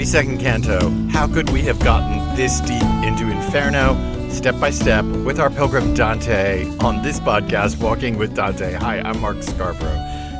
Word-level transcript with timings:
32nd 0.00 0.40
Canto. 0.40 0.88
How 1.10 1.26
could 1.28 1.50
we 1.50 1.60
have 1.60 1.78
gotten 1.80 2.34
this 2.34 2.60
deep 2.60 2.82
into 3.04 3.30
Inferno? 3.30 3.98
Step 4.30 4.58
by 4.58 4.70
step 4.70 5.04
with 5.04 5.38
our 5.38 5.50
pilgrim 5.50 5.92
Dante 5.92 6.66
on 6.78 7.02
this 7.02 7.20
podcast, 7.20 7.78
Walking 7.78 8.16
with 8.16 8.34
Dante. 8.34 8.72
Hi, 8.72 9.00
I'm 9.00 9.20
Mark 9.20 9.42
Scarborough. 9.42 9.90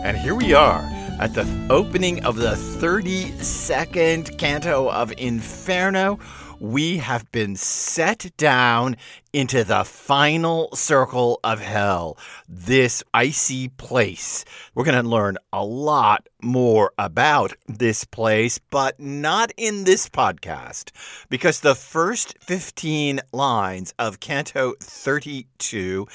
And 0.02 0.16
here 0.16 0.34
we 0.34 0.54
are 0.54 0.80
at 1.20 1.34
the 1.34 1.46
opening 1.68 2.24
of 2.24 2.36
the 2.36 2.52
32nd 2.52 4.38
Canto 4.38 4.90
of 4.90 5.12
Inferno 5.18 6.18
we 6.60 6.98
have 6.98 7.30
been 7.32 7.56
set 7.56 8.30
down 8.36 8.96
into 9.32 9.64
the 9.64 9.82
final 9.82 10.68
circle 10.74 11.40
of 11.42 11.58
hell, 11.58 12.18
this 12.48 13.02
icy 13.14 13.68
place. 13.68 14.44
We're 14.74 14.84
going 14.84 15.02
to 15.02 15.08
learn 15.08 15.38
a 15.52 15.64
lot 15.64 16.28
more 16.42 16.92
about 16.98 17.54
this 17.66 18.04
place, 18.04 18.58
but 18.70 19.00
not 19.00 19.52
in 19.56 19.84
this 19.84 20.08
podcast, 20.08 20.90
because 21.30 21.60
the 21.60 21.74
first 21.74 22.36
15 22.40 23.20
lines 23.32 23.94
of 23.98 24.20
Canto 24.20 24.74
32 24.80 26.06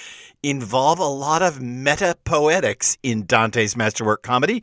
involve 0.43 0.99
a 0.99 1.05
lot 1.05 1.41
of 1.41 1.59
meta 1.59 2.15
poetics 2.23 2.98
in 3.01 3.25
Dante's 3.25 3.75
masterwork 3.75 4.21
comedy 4.21 4.62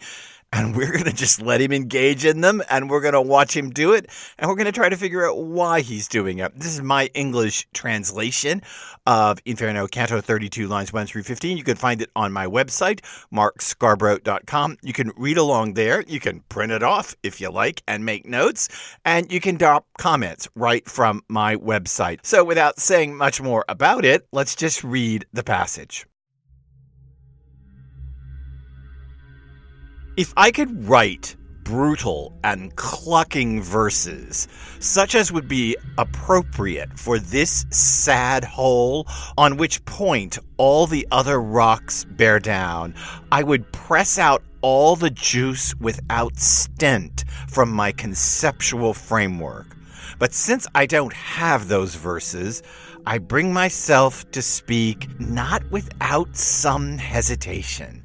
and 0.52 0.76
we're 0.76 0.92
going 0.92 1.04
to 1.04 1.12
just 1.12 1.40
let 1.40 1.60
him 1.60 1.72
engage 1.72 2.24
in 2.24 2.40
them 2.42 2.62
and 2.68 2.90
we're 2.90 3.00
going 3.00 3.14
to 3.14 3.22
watch 3.22 3.56
him 3.56 3.70
do 3.70 3.92
it 3.92 4.08
and 4.38 4.48
we're 4.48 4.56
going 4.56 4.66
to 4.66 4.72
try 4.72 4.88
to 4.88 4.96
figure 4.96 5.26
out 5.26 5.38
why 5.38 5.80
he's 5.80 6.06
doing 6.08 6.38
it. 6.38 6.56
This 6.58 6.74
is 6.74 6.82
my 6.82 7.06
English 7.14 7.66
translation 7.72 8.62
of 9.06 9.40
Inferno 9.44 9.86
Canto 9.86 10.20
32 10.20 10.68
lines 10.68 10.92
1 10.92 11.06
through 11.06 11.22
15. 11.22 11.56
You 11.56 11.64
can 11.64 11.76
find 11.76 12.02
it 12.02 12.10
on 12.14 12.32
my 12.32 12.46
website 12.46 13.00
markscarborough.com. 13.32 14.78
You 14.82 14.92
can 14.92 15.12
read 15.16 15.38
along 15.38 15.74
there. 15.74 16.02
You 16.06 16.20
can 16.20 16.40
print 16.48 16.72
it 16.72 16.82
off 16.82 17.16
if 17.22 17.40
you 17.40 17.50
like 17.50 17.82
and 17.88 18.04
make 18.04 18.26
notes 18.26 18.68
and 19.04 19.32
you 19.32 19.40
can 19.40 19.56
drop 19.56 19.86
comments 19.98 20.48
right 20.54 20.86
from 20.88 21.22
my 21.28 21.56
website. 21.56 22.20
So 22.24 22.44
without 22.44 22.78
saying 22.78 23.16
much 23.16 23.40
more 23.40 23.64
about 23.68 24.04
it, 24.04 24.26
let's 24.32 24.54
just 24.54 24.84
read 24.84 25.24
the 25.32 25.42
passage. 25.42 26.06
If 30.14 30.34
I 30.36 30.50
could 30.50 30.86
write 30.86 31.36
brutal 31.64 32.38
and 32.44 32.76
clucking 32.76 33.62
verses, 33.62 34.46
such 34.78 35.14
as 35.14 35.32
would 35.32 35.48
be 35.48 35.74
appropriate 35.96 36.98
for 36.98 37.18
this 37.18 37.64
sad 37.70 38.44
hole 38.44 39.06
on 39.38 39.56
which 39.56 39.82
point 39.86 40.38
all 40.58 40.86
the 40.86 41.08
other 41.10 41.40
rocks 41.40 42.04
bear 42.04 42.38
down, 42.38 42.94
I 43.30 43.42
would 43.42 43.72
press 43.72 44.18
out 44.18 44.42
all 44.60 44.96
the 44.96 45.08
juice 45.08 45.74
without 45.76 46.36
stint 46.36 47.24
from 47.48 47.72
my 47.72 47.90
conceptual 47.90 48.92
framework. 48.92 49.74
But 50.18 50.34
since 50.34 50.66
I 50.74 50.84
don't 50.84 51.14
have 51.14 51.68
those 51.68 51.94
verses, 51.94 52.62
I 53.06 53.16
bring 53.16 53.50
myself 53.50 54.30
to 54.32 54.42
speak 54.42 55.08
not 55.18 55.68
without 55.70 56.36
some 56.36 56.98
hesitation. 56.98 58.01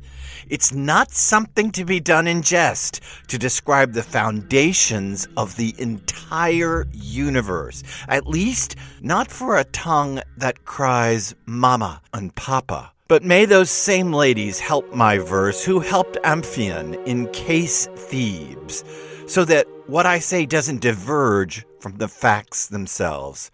It's 0.50 0.74
not 0.74 1.12
something 1.12 1.72
to 1.72 1.84
be 1.84 2.00
done 2.00 2.26
in 2.28 2.42
jest 2.42 3.02
to 3.28 3.38
describe 3.38 3.94
the 3.94 4.04
foundations 4.04 5.28
of 5.36 5.58
the 5.58 5.76
entire 5.78 6.88
universe, 6.94 7.84
at 8.08 8.28
least 8.28 8.76
not 9.02 9.30
for 9.30 9.58
a 9.58 9.66
tongue 9.66 10.22
that 10.38 10.64
cries 10.64 11.36
mama 11.46 12.02
and 12.14 12.34
papa. 12.36 12.94
But 13.10 13.24
may 13.24 13.46
those 13.46 13.70
same 13.70 14.14
ladies 14.14 14.60
help 14.60 14.94
my 14.94 15.18
verse 15.18 15.64
who 15.64 15.80
helped 15.80 16.18
Amphion 16.24 16.96
encase 17.06 17.88
Thebes, 17.96 18.84
so 19.28 19.44
that 19.46 19.68
what 19.88 20.06
I 20.06 20.20
say 20.20 20.46
doesn't 20.46 20.82
diverge 20.82 21.66
from 21.80 21.98
the 21.98 22.08
facts 22.08 22.68
themselves. 22.68 23.52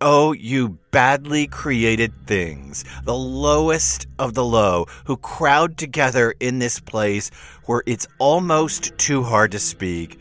Oh, 0.00 0.32
you 0.32 0.78
badly 0.90 1.46
created 1.46 2.12
things, 2.26 2.84
the 3.04 3.16
lowest 3.16 4.06
of 4.18 4.34
the 4.34 4.44
low, 4.44 4.86
who 5.04 5.16
crowd 5.16 5.78
together 5.78 6.34
in 6.40 6.58
this 6.58 6.80
place 6.80 7.30
where 7.66 7.82
it's 7.86 8.06
almost 8.18 8.96
too 8.98 9.22
hard 9.22 9.52
to 9.52 9.58
speak. 9.58 10.18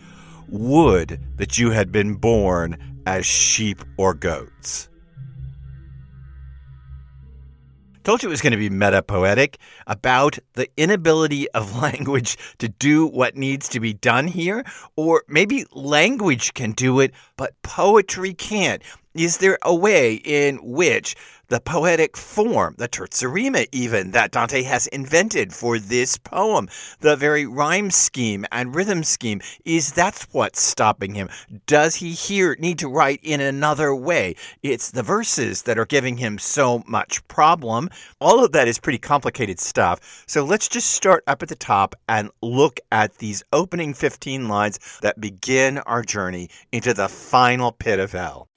Would 0.49 1.19
that 1.37 1.57
you 1.57 1.71
had 1.71 1.91
been 1.91 2.15
born 2.15 2.77
as 3.05 3.25
sheep 3.25 3.83
or 3.97 4.13
goats. 4.13 4.89
Told 8.03 8.21
you 8.21 8.27
it 8.27 8.31
was 8.31 8.41
going 8.41 8.51
to 8.51 8.57
be 8.57 8.69
meta 8.69 9.01
poetic 9.01 9.57
about 9.87 10.37
the 10.53 10.67
inability 10.75 11.49
of 11.51 11.77
language 11.81 12.37
to 12.57 12.67
do 12.67 13.07
what 13.07 13.37
needs 13.37 13.69
to 13.69 13.79
be 13.79 13.93
done 13.93 14.27
here. 14.27 14.65
Or 14.97 15.23
maybe 15.29 15.65
language 15.71 16.53
can 16.53 16.73
do 16.73 16.99
it, 16.99 17.13
but 17.37 17.53
poetry 17.61 18.33
can't. 18.33 18.83
Is 19.13 19.37
there 19.37 19.57
a 19.61 19.73
way 19.73 20.15
in 20.15 20.57
which 20.61 21.15
the 21.53 21.59
poetic 21.59 22.17
form, 22.17 22.73
the 22.79 22.87
terza 22.87 23.27
rima, 23.27 23.63
even 23.71 24.09
that 24.09 24.31
Dante 24.31 24.63
has 24.63 24.87
invented 24.87 25.53
for 25.53 25.77
this 25.77 26.17
poem, 26.17 26.67
the 27.01 27.15
very 27.15 27.45
rhyme 27.45 27.91
scheme 27.91 28.43
and 28.51 28.73
rhythm 28.73 29.03
scheme, 29.03 29.39
is 29.63 29.91
that's 29.91 30.23
what's 30.31 30.59
stopping 30.59 31.13
him? 31.13 31.29
Does 31.67 31.93
he 31.97 32.13
here 32.13 32.55
need 32.57 32.79
to 32.79 32.87
write 32.87 33.19
in 33.21 33.39
another 33.39 33.93
way? 33.93 34.35
It's 34.63 34.89
the 34.89 35.03
verses 35.03 35.61
that 35.61 35.77
are 35.77 35.85
giving 35.85 36.17
him 36.17 36.39
so 36.39 36.81
much 36.87 37.23
problem. 37.27 37.91
All 38.19 38.43
of 38.43 38.51
that 38.53 38.67
is 38.67 38.79
pretty 38.79 38.97
complicated 38.97 39.59
stuff. 39.59 40.23
So 40.25 40.43
let's 40.43 40.67
just 40.67 40.89
start 40.89 41.23
up 41.27 41.43
at 41.43 41.49
the 41.49 41.55
top 41.55 41.93
and 42.09 42.31
look 42.41 42.79
at 42.91 43.19
these 43.19 43.43
opening 43.53 43.93
15 43.93 44.47
lines 44.47 44.79
that 45.03 45.21
begin 45.21 45.77
our 45.77 46.01
journey 46.01 46.49
into 46.71 46.95
the 46.95 47.07
final 47.07 47.71
pit 47.71 47.99
of 47.99 48.13
hell. 48.13 48.47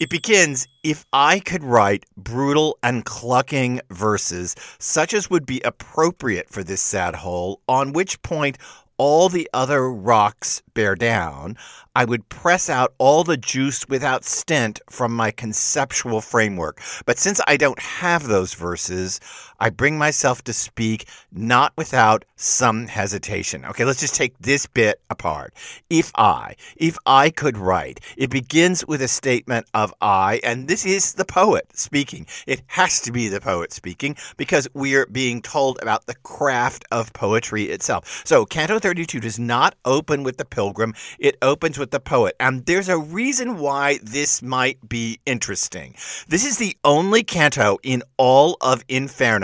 It 0.00 0.10
begins 0.10 0.66
if 0.82 1.06
I 1.12 1.38
could 1.38 1.62
write 1.62 2.04
brutal 2.16 2.76
and 2.82 3.04
clucking 3.04 3.80
verses, 3.90 4.56
such 4.80 5.14
as 5.14 5.30
would 5.30 5.46
be 5.46 5.60
appropriate 5.64 6.50
for 6.50 6.64
this 6.64 6.82
sad 6.82 7.14
hole, 7.14 7.60
on 7.68 7.92
which 7.92 8.20
point 8.22 8.58
all 8.96 9.28
the 9.28 9.48
other 9.52 9.88
rocks 9.90 10.62
bear 10.74 10.96
down, 10.96 11.56
I 11.94 12.04
would 12.04 12.28
press 12.28 12.68
out 12.68 12.94
all 12.98 13.22
the 13.22 13.36
juice 13.36 13.86
without 13.88 14.24
stint 14.24 14.80
from 14.90 15.14
my 15.14 15.30
conceptual 15.30 16.20
framework. 16.20 16.80
But 17.06 17.18
since 17.18 17.40
I 17.46 17.56
don't 17.56 17.80
have 17.80 18.26
those 18.26 18.54
verses, 18.54 19.20
I 19.60 19.70
bring 19.70 19.98
myself 19.98 20.42
to 20.44 20.52
speak 20.52 21.06
not 21.32 21.72
without 21.76 22.24
some 22.36 22.86
hesitation. 22.86 23.64
Okay, 23.64 23.84
let's 23.84 24.00
just 24.00 24.14
take 24.14 24.34
this 24.38 24.66
bit 24.66 25.00
apart. 25.10 25.54
If 25.88 26.10
I, 26.16 26.56
if 26.76 26.98
I 27.06 27.30
could 27.30 27.56
write, 27.56 28.00
it 28.16 28.30
begins 28.30 28.86
with 28.86 29.00
a 29.02 29.08
statement 29.08 29.66
of 29.74 29.94
I, 30.00 30.40
and 30.42 30.68
this 30.68 30.84
is 30.84 31.14
the 31.14 31.24
poet 31.24 31.66
speaking. 31.74 32.26
It 32.46 32.62
has 32.66 33.00
to 33.02 33.12
be 33.12 33.28
the 33.28 33.40
poet 33.40 33.72
speaking 33.72 34.16
because 34.36 34.68
we're 34.74 35.06
being 35.06 35.42
told 35.42 35.78
about 35.80 36.06
the 36.06 36.16
craft 36.16 36.84
of 36.90 37.12
poetry 37.12 37.64
itself. 37.64 38.22
So, 38.24 38.44
Canto 38.44 38.78
32 38.78 39.20
does 39.20 39.38
not 39.38 39.74
open 39.84 40.22
with 40.22 40.36
the 40.36 40.44
pilgrim, 40.44 40.94
it 41.18 41.36
opens 41.42 41.78
with 41.78 41.90
the 41.90 42.00
poet. 42.00 42.34
And 42.40 42.66
there's 42.66 42.88
a 42.88 42.98
reason 42.98 43.58
why 43.58 43.98
this 44.02 44.42
might 44.42 44.88
be 44.88 45.20
interesting. 45.26 45.94
This 46.28 46.44
is 46.44 46.58
the 46.58 46.76
only 46.84 47.22
canto 47.22 47.78
in 47.82 48.02
all 48.16 48.56
of 48.60 48.84
Inferno 48.88 49.43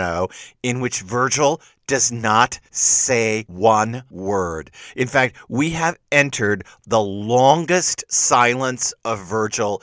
in 0.63 0.79
which 0.79 1.01
Virgil 1.01 1.61
does 1.87 2.11
not 2.11 2.59
say 2.71 3.43
one 3.47 4.03
word. 4.09 4.71
In 4.95 5.07
fact, 5.07 5.35
we 5.49 5.71
have 5.71 5.99
entered 6.11 6.63
the 6.87 7.01
longest 7.01 8.03
silence 8.09 8.93
of 9.03 9.19
Virgil 9.19 9.81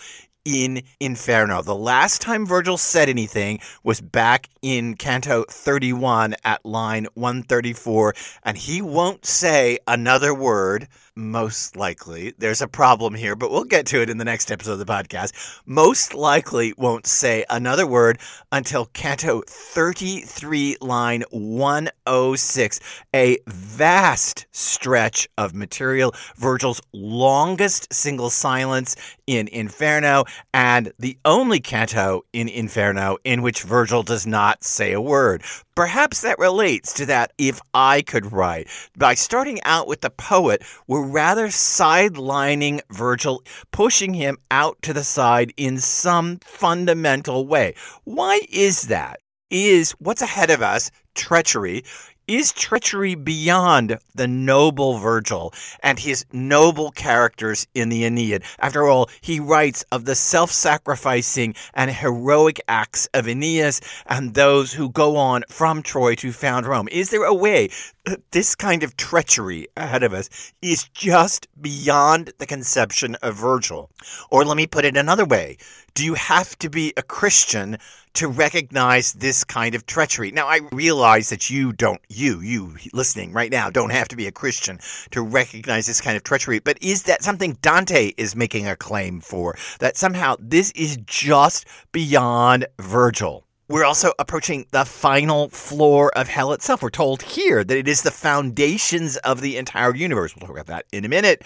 in 0.48 0.82
Inferno. 0.98 1.60
The 1.60 1.74
last 1.74 2.22
time 2.22 2.46
Virgil 2.46 2.78
said 2.78 3.10
anything 3.10 3.60
was 3.82 4.00
back 4.00 4.48
in 4.62 4.94
Canto 4.94 5.44
31 5.50 6.36
at 6.42 6.64
line 6.64 7.06
134, 7.14 8.14
and 8.44 8.56
he 8.56 8.80
won't 8.80 9.26
say 9.26 9.78
another 9.86 10.34
word 10.34 10.88
most 11.18 11.76
likely. 11.76 12.32
There's 12.38 12.62
a 12.62 12.68
problem 12.68 13.14
here, 13.14 13.34
but 13.34 13.50
we'll 13.50 13.64
get 13.64 13.86
to 13.86 14.00
it 14.00 14.08
in 14.08 14.18
the 14.18 14.24
next 14.24 14.50
episode 14.50 14.74
of 14.74 14.78
the 14.78 14.84
podcast. 14.86 15.60
Most 15.66 16.14
likely 16.14 16.72
won't 16.78 17.06
say 17.06 17.44
another 17.50 17.86
word 17.86 18.18
until 18.52 18.86
Canto 18.86 19.42
33, 19.48 20.76
line 20.80 21.24
106, 21.30 22.80
a 23.14 23.38
vast 23.48 24.46
stretch 24.52 25.28
of 25.36 25.54
material, 25.54 26.14
Virgil's 26.36 26.80
longest 26.92 27.92
single 27.92 28.30
silence 28.30 28.94
in 29.28 29.46
Inferno, 29.48 30.24
and 30.54 30.90
the 30.98 31.18
only 31.26 31.60
canto 31.60 32.22
in 32.32 32.48
Inferno 32.48 33.18
in 33.24 33.42
which 33.42 33.62
Virgil 33.62 34.02
does 34.02 34.26
not 34.26 34.64
say 34.64 34.92
a 34.92 35.00
word. 35.02 35.42
Perhaps 35.74 36.22
that 36.22 36.38
relates 36.38 36.94
to 36.94 37.04
that 37.06 37.34
if 37.36 37.60
I 37.74 38.00
could 38.00 38.32
write. 38.32 38.68
By 38.96 39.14
starting 39.14 39.60
out 39.64 39.86
with 39.86 40.00
the 40.00 40.08
poet, 40.08 40.62
we're 40.86 41.06
rather 41.06 41.48
sidelining 41.48 42.80
Virgil, 42.90 43.42
pushing 43.70 44.14
him 44.14 44.38
out 44.50 44.80
to 44.82 44.94
the 44.94 45.04
side 45.04 45.52
in 45.58 45.76
some 45.76 46.38
fundamental 46.38 47.46
way. 47.46 47.74
Why 48.04 48.40
is 48.50 48.88
that? 48.88 49.20
Is 49.50 49.92
what's 49.92 50.22
ahead 50.22 50.50
of 50.50 50.62
us 50.62 50.90
treachery 51.14 51.84
is 52.28 52.52
treachery 52.52 53.14
beyond 53.14 53.98
the 54.14 54.28
noble 54.28 54.98
Virgil 54.98 55.52
and 55.82 55.98
his 55.98 56.26
noble 56.32 56.90
characters 56.90 57.66
in 57.74 57.88
the 57.88 58.04
Aeneid. 58.04 58.44
After 58.58 58.86
all, 58.86 59.08
he 59.20 59.40
writes 59.40 59.84
of 59.90 60.04
the 60.04 60.14
self 60.14 60.52
sacrificing 60.52 61.54
and 61.74 61.90
heroic 61.90 62.60
acts 62.68 63.08
of 63.14 63.26
Aeneas 63.26 63.80
and 64.06 64.34
those 64.34 64.74
who 64.74 64.90
go 64.90 65.16
on 65.16 65.42
from 65.48 65.82
Troy 65.82 66.14
to 66.16 66.32
found 66.32 66.66
Rome. 66.66 66.88
Is 66.92 67.10
there 67.10 67.24
a 67.24 67.34
way 67.34 67.70
uh, 68.06 68.16
this 68.30 68.54
kind 68.54 68.82
of 68.82 68.96
treachery 68.96 69.66
ahead 69.76 70.02
of 70.02 70.12
us 70.12 70.52
is 70.60 70.84
just 70.90 71.48
beyond 71.60 72.32
the 72.38 72.46
conception 72.46 73.16
of 73.22 73.36
Virgil? 73.36 73.90
Or 74.30 74.44
let 74.44 74.56
me 74.56 74.66
put 74.66 74.84
it 74.84 74.96
another 74.96 75.24
way 75.24 75.56
do 75.98 76.04
you 76.04 76.14
have 76.14 76.56
to 76.56 76.70
be 76.70 76.92
a 76.96 77.02
Christian 77.02 77.76
to 78.18 78.28
recognize 78.28 79.12
this 79.12 79.44
kind 79.44 79.74
of 79.74 79.86
treachery? 79.86 80.32
Now, 80.32 80.46
I 80.46 80.60
realize 80.72 81.30
that 81.30 81.50
you 81.50 81.72
don't, 81.72 82.00
you, 82.08 82.40
you 82.40 82.74
listening 82.92 83.32
right 83.32 83.50
now, 83.50 83.70
don't 83.70 83.90
have 83.90 84.08
to 84.08 84.16
be 84.16 84.26
a 84.26 84.32
Christian 84.32 84.80
to 85.12 85.22
recognize 85.22 85.86
this 85.86 86.00
kind 86.00 86.16
of 86.16 86.24
treachery. 86.24 86.58
But 86.58 86.82
is 86.82 87.04
that 87.04 87.22
something 87.22 87.58
Dante 87.62 88.12
is 88.16 88.34
making 88.34 88.66
a 88.66 88.76
claim 88.76 89.20
for? 89.20 89.56
That 89.78 89.96
somehow 89.96 90.36
this 90.40 90.72
is 90.72 90.98
just 91.06 91.66
beyond 91.92 92.66
Virgil? 92.80 93.47
We're 93.70 93.84
also 93.84 94.12
approaching 94.18 94.64
the 94.70 94.86
final 94.86 95.50
floor 95.50 96.10
of 96.16 96.26
hell 96.26 96.54
itself. 96.54 96.82
We're 96.82 96.88
told 96.88 97.20
here 97.20 97.62
that 97.62 97.76
it 97.76 97.86
is 97.86 98.00
the 98.00 98.10
foundations 98.10 99.18
of 99.18 99.42
the 99.42 99.58
entire 99.58 99.94
universe. 99.94 100.34
We'll 100.34 100.46
talk 100.46 100.56
about 100.56 100.68
that 100.68 100.86
in 100.90 101.04
a 101.04 101.08
minute. 101.10 101.42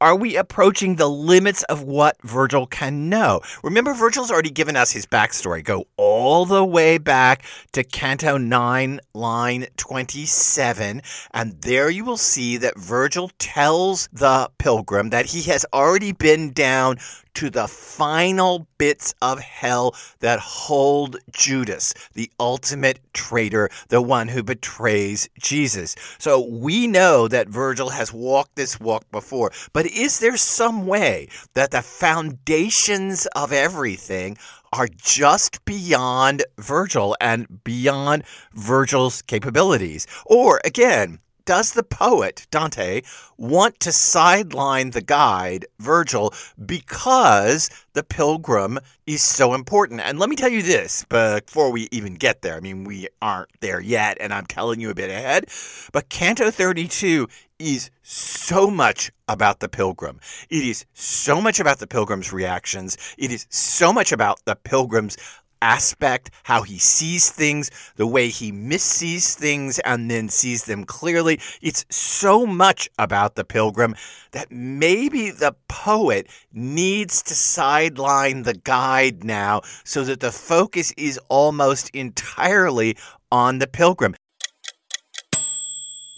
Are 0.00 0.16
we 0.16 0.36
approaching 0.36 0.96
the 0.96 1.10
limits 1.10 1.64
of 1.64 1.82
what 1.82 2.16
Virgil 2.22 2.66
can 2.66 3.10
know? 3.10 3.42
Remember, 3.62 3.92
Virgil's 3.92 4.30
already 4.30 4.48
given 4.48 4.74
us 4.74 4.92
his 4.92 5.04
backstory. 5.04 5.62
Go 5.62 5.86
all 5.98 6.46
the 6.46 6.64
way 6.64 6.96
back 6.96 7.44
to 7.72 7.84
Canto 7.84 8.38
9, 8.38 9.00
line 9.12 9.66
27, 9.76 11.02
and 11.34 11.60
there 11.60 11.90
you 11.90 12.06
will 12.06 12.16
see 12.16 12.56
that 12.56 12.78
Virgil 12.78 13.30
tells 13.38 14.08
the 14.14 14.50
pilgrim 14.56 15.10
that 15.10 15.26
he 15.26 15.42
has 15.50 15.66
already 15.74 16.12
been 16.12 16.52
down 16.52 16.96
to 17.36 17.50
the 17.50 17.68
final 17.68 18.66
bits 18.78 19.14
of 19.20 19.38
hell 19.40 19.94
that 20.20 20.38
hold 20.38 21.16
Judas, 21.32 21.92
the 22.14 22.30
ultimate 22.40 22.98
traitor, 23.12 23.68
the 23.88 24.00
one 24.00 24.28
who 24.28 24.42
betrays 24.42 25.28
Jesus. 25.38 25.94
So 26.18 26.40
we 26.40 26.86
know 26.86 27.28
that 27.28 27.48
Virgil 27.48 27.90
has 27.90 28.12
walked 28.12 28.56
this 28.56 28.80
walk 28.80 29.10
before, 29.10 29.52
but 29.74 29.86
is 29.86 30.18
there 30.18 30.38
some 30.38 30.86
way 30.86 31.28
that 31.52 31.72
the 31.72 31.82
foundations 31.82 33.26
of 33.36 33.52
everything 33.52 34.38
are 34.72 34.88
just 34.88 35.62
beyond 35.66 36.42
Virgil 36.58 37.16
and 37.20 37.62
beyond 37.64 38.24
Virgil's 38.54 39.20
capabilities? 39.20 40.06
Or 40.24 40.60
again, 40.64 41.18
does 41.46 41.72
the 41.72 41.82
poet, 41.82 42.46
Dante, 42.50 43.00
want 43.38 43.80
to 43.80 43.92
sideline 43.92 44.90
the 44.90 45.00
guide, 45.00 45.64
Virgil, 45.78 46.34
because 46.66 47.70
the 47.94 48.02
pilgrim 48.02 48.78
is 49.06 49.22
so 49.22 49.54
important? 49.54 50.00
And 50.00 50.18
let 50.18 50.28
me 50.28 50.36
tell 50.36 50.50
you 50.50 50.62
this 50.62 51.04
before 51.04 51.70
we 51.72 51.88
even 51.90 52.14
get 52.14 52.42
there. 52.42 52.56
I 52.56 52.60
mean, 52.60 52.84
we 52.84 53.08
aren't 53.22 53.48
there 53.60 53.80
yet, 53.80 54.18
and 54.20 54.34
I'm 54.34 54.46
telling 54.46 54.80
you 54.80 54.90
a 54.90 54.94
bit 54.94 55.08
ahead. 55.08 55.46
But 55.92 56.10
Canto 56.10 56.50
32 56.50 57.28
is 57.58 57.90
so 58.02 58.70
much 58.70 59.10
about 59.28 59.60
the 59.60 59.68
pilgrim. 59.68 60.20
It 60.50 60.64
is 60.64 60.84
so 60.92 61.40
much 61.40 61.58
about 61.60 61.78
the 61.78 61.86
pilgrim's 61.86 62.32
reactions. 62.32 62.98
It 63.16 63.32
is 63.32 63.46
so 63.48 63.92
much 63.92 64.12
about 64.12 64.44
the 64.44 64.56
pilgrim's 64.56 65.16
aspect, 65.62 66.30
how 66.44 66.62
he 66.62 66.78
sees 66.78 67.30
things, 67.30 67.70
the 67.96 68.06
way 68.06 68.28
he 68.28 68.52
missees 68.52 69.34
things 69.34 69.78
and 69.80 70.10
then 70.10 70.28
sees 70.28 70.64
them 70.64 70.84
clearly. 70.84 71.40
It's 71.62 71.84
so 71.90 72.46
much 72.46 72.88
about 72.98 73.34
the 73.34 73.44
pilgrim 73.44 73.94
that 74.32 74.50
maybe 74.50 75.30
the 75.30 75.54
poet 75.68 76.28
needs 76.52 77.22
to 77.24 77.34
sideline 77.34 78.42
the 78.42 78.54
guide 78.54 79.24
now 79.24 79.62
so 79.84 80.04
that 80.04 80.20
the 80.20 80.32
focus 80.32 80.92
is 80.96 81.18
almost 81.28 81.90
entirely 81.90 82.96
on 83.30 83.58
the 83.58 83.66
pilgrim 83.66 84.14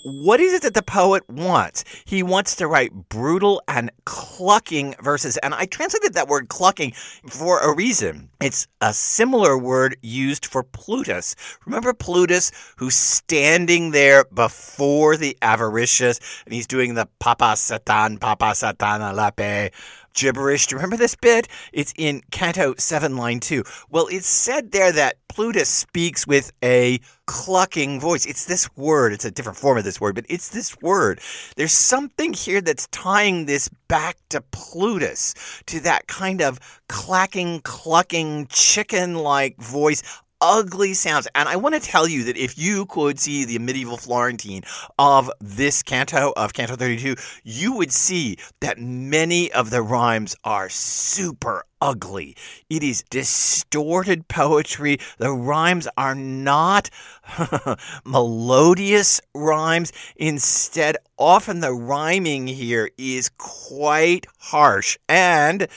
what 0.02 0.40
is 0.40 0.54
it 0.54 0.62
that 0.62 0.74
the 0.74 0.82
poet 0.82 1.28
wants? 1.28 1.84
He 2.04 2.22
wants 2.22 2.56
to 2.56 2.66
write 2.66 2.92
brutal 3.08 3.62
and 3.68 3.90
clucking 4.04 4.94
verses. 5.02 5.36
And 5.38 5.54
I 5.54 5.66
translated 5.66 6.14
that 6.14 6.28
word 6.28 6.48
clucking 6.48 6.92
for 7.28 7.60
a 7.60 7.74
reason. 7.74 8.30
It's 8.40 8.66
a 8.80 8.94
similar 8.94 9.58
word 9.58 9.96
used 10.02 10.46
for 10.46 10.62
Plutus. 10.62 11.34
Remember 11.66 11.92
Plutus, 11.92 12.52
who's 12.76 12.94
standing 12.94 13.90
there 13.90 14.24
before 14.32 15.16
the 15.16 15.36
avaricious 15.42 16.20
and 16.44 16.54
he's 16.54 16.66
doing 16.66 16.94
the 16.94 17.08
Papa 17.18 17.56
Satan, 17.56 18.18
Papa 18.18 18.52
Satana 18.52 19.14
Lape 19.14 19.72
gibberish. 20.18 20.66
Do 20.66 20.74
you 20.74 20.78
remember 20.78 20.96
this 20.96 21.14
bit? 21.14 21.48
It's 21.72 21.94
in 21.96 22.22
Canto 22.30 22.74
7, 22.76 23.16
line 23.16 23.40
2. 23.40 23.62
Well, 23.90 24.08
it's 24.10 24.26
said 24.26 24.72
there 24.72 24.90
that 24.92 25.16
Plutus 25.28 25.68
speaks 25.68 26.26
with 26.26 26.52
a 26.62 26.98
clucking 27.26 28.00
voice. 28.00 28.26
It's 28.26 28.46
this 28.46 28.68
word. 28.76 29.12
It's 29.12 29.24
a 29.24 29.30
different 29.30 29.58
form 29.58 29.78
of 29.78 29.84
this 29.84 30.00
word, 30.00 30.14
but 30.14 30.26
it's 30.28 30.48
this 30.48 30.76
word. 30.80 31.20
There's 31.56 31.72
something 31.72 32.32
here 32.32 32.60
that's 32.60 32.88
tying 32.88 33.46
this 33.46 33.68
back 33.86 34.16
to 34.30 34.40
Plutus, 34.40 35.34
to 35.66 35.80
that 35.80 36.08
kind 36.08 36.42
of 36.42 36.58
clacking, 36.88 37.60
clucking, 37.60 38.48
chicken 38.48 39.14
like 39.14 39.56
voice 39.58 40.02
ugly 40.40 40.94
sounds. 40.94 41.28
And 41.34 41.48
I 41.48 41.56
want 41.56 41.74
to 41.74 41.80
tell 41.80 42.08
you 42.08 42.24
that 42.24 42.36
if 42.36 42.58
you 42.58 42.86
could 42.86 43.18
see 43.18 43.44
the 43.44 43.58
medieval 43.58 43.96
Florentine 43.96 44.62
of 44.98 45.30
this 45.40 45.82
canto, 45.82 46.32
of 46.36 46.52
Canto 46.52 46.76
32, 46.76 47.16
you 47.44 47.74
would 47.74 47.92
see 47.92 48.38
that 48.60 48.78
many 48.78 49.50
of 49.52 49.70
the 49.70 49.82
rhymes 49.82 50.36
are 50.44 50.68
super 50.68 51.64
ugly. 51.80 52.36
It 52.68 52.82
is 52.82 53.04
distorted 53.10 54.28
poetry. 54.28 54.98
The 55.18 55.32
rhymes 55.32 55.88
are 55.96 56.14
not 56.14 56.90
melodious 58.04 59.20
rhymes. 59.34 59.92
Instead, 60.16 60.96
often 61.16 61.60
the 61.60 61.72
rhyming 61.72 62.46
here 62.46 62.90
is 62.98 63.30
quite 63.38 64.26
harsh 64.38 64.98
and 65.08 65.68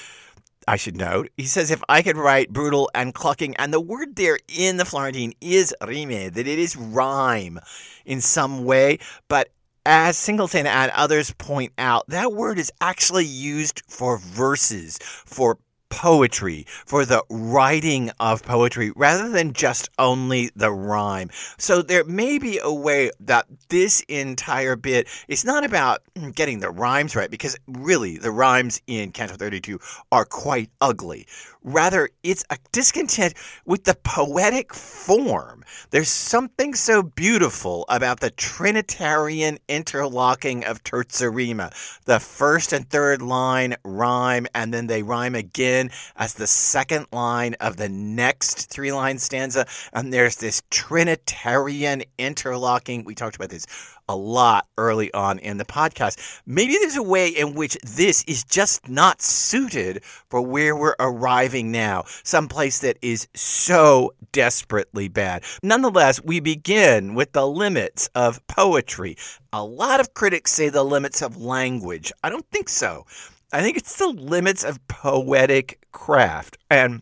I 0.68 0.75
should 0.75 0.96
note. 0.96 1.30
He 1.38 1.46
says, 1.46 1.72
if 1.72 1.84
I 1.90 2.02
could 2.02 2.18
write 2.18 2.54
brutal 2.54 2.90
and 2.94 3.13
clucking, 3.13 3.56
and 3.58 3.74
the 3.74 3.80
word 3.80 4.16
there 4.16 4.38
in 4.48 4.78
the 4.78 4.86
Florentine 4.86 5.34
is 5.42 5.74
rime, 5.82 6.10
that 6.10 6.38
it 6.48 6.60
is 6.60 6.75
rhyme 6.75 7.60
in 8.06 8.22
some 8.22 8.63
way, 8.63 9.00
but 9.27 9.50
as 9.86 10.18
Singleton 10.18 10.68
and 10.68 10.91
others 10.91 11.32
point 11.32 11.74
out, 11.77 12.08
that 12.08 12.34
word 12.34 12.60
is 12.60 12.72
actually 12.82 13.25
used 13.25 13.82
for 13.88 14.20
verses, 14.20 15.00
for 15.01 15.58
poetry, 15.91 16.65
for 16.86 17.05
the 17.05 17.24
writing 17.29 18.10
of 18.19 18.41
poetry, 18.41 18.91
rather 18.95 19.29
than 19.29 19.53
just 19.53 19.89
only 20.00 20.50
the 20.55 20.71
rhyme. 20.71 21.29
So 21.60 21.83
there 21.83 22.03
may 22.05 22.39
be 22.39 22.60
a 22.63 22.74
way 22.74 23.12
that 23.19 23.45
this 23.69 24.01
entire 24.07 24.75
bit 24.75 25.07
is 25.27 25.45
not 25.45 25.63
about 25.63 26.01
mm, 26.15 26.33
getting 26.33 26.60
the 26.60 26.71
rhymes 26.71 27.15
right, 27.15 27.29
because 27.29 27.55
really 27.67 28.17
the 28.17 28.31
rhymes 28.31 28.81
in 28.88 29.12
Canto 29.12 29.36
32 29.36 29.79
are 30.12 30.25
quite 30.25 30.71
ugly. 30.79 31.27
Rather, 31.63 32.10
it's 32.24 32.44
a 32.50 32.58
discontent 32.72 33.36
with 33.65 33.84
the 33.84 33.94
poetic 33.94 34.74
form. 34.74 35.63
There's 35.91 36.10
something 36.10 36.74
so 36.74 37.03
beautiful 37.03 37.86
about 37.88 38.20
the 38.20 38.32
Trinitarian 38.32 39.60
interlocking 39.68 40.65
of 40.65 40.84
terza 40.84 41.30
rima. 41.30 41.72
The 42.06 42.20
first 42.20 42.74
and 42.74 42.89
third 42.89 43.22
line 43.22 43.75
rhyme, 43.86 44.48
and 44.56 44.74
then 44.74 44.88
they 44.88 45.03
rhyme 45.03 45.36
again 45.36 45.91
as 46.15 46.34
the 46.34 46.48
second 46.48 47.06
line 47.12 47.56
of 47.60 47.77
the 47.77 47.89
next 47.89 48.72
three 48.72 48.91
line 48.91 49.20
stanza. 49.20 49.68
And 49.94 50.12
there's 50.12 50.38
this 50.38 50.63
Trinitarian 50.72 52.01
interlocking. 52.18 53.03
We 53.03 53.13
talked 53.13 53.36
about 53.36 53.50
this 53.50 53.68
a 54.12 54.15
lot 54.15 54.68
early 54.77 55.12
on 55.13 55.39
in 55.39 55.58
the 55.58 55.65
podcast. 55.65 56.41
Maybe 56.46 56.74
there's 56.74 56.98
a 56.98 57.03
way 57.03 57.30
in 57.30 57.53
which 57.53 57.77
this 57.82 58.24
is 58.25 58.44
just 58.44 58.89
not 58.89 59.22
suited 59.22 60.03
for 60.30 60.41
where 60.41 60.75
we're 60.75 60.98
arriving 61.00 61.72
now, 61.72 62.03
someplace 62.24 62.80
that 62.80 62.98
is 63.01 63.30
so 63.34 64.13
desperately 64.34 65.08
bad. 65.08 65.44
Nonetheless, 65.63 66.22
we 66.22 66.41
begin 66.41 67.15
with 67.15 67.32
the 67.32 67.48
limits 67.48 68.10
of 68.13 68.46
poetry. 68.48 69.15
A 69.53 69.63
lot 69.63 70.01
of 70.01 70.13
critics 70.13 70.51
say 70.51 70.68
the 70.68 70.84
limits 70.84 71.22
of 71.22 71.38
language. 71.38 72.12
I 72.22 72.30
don't 72.30 72.50
think 72.51 72.68
so. 72.68 73.06
I 73.53 73.62
think 73.62 73.77
it's 73.77 73.98
the 73.98 74.08
limits 74.08 74.63
of 74.65 74.86
poetic 74.89 75.80
craft. 75.94 76.58
And 76.70 77.01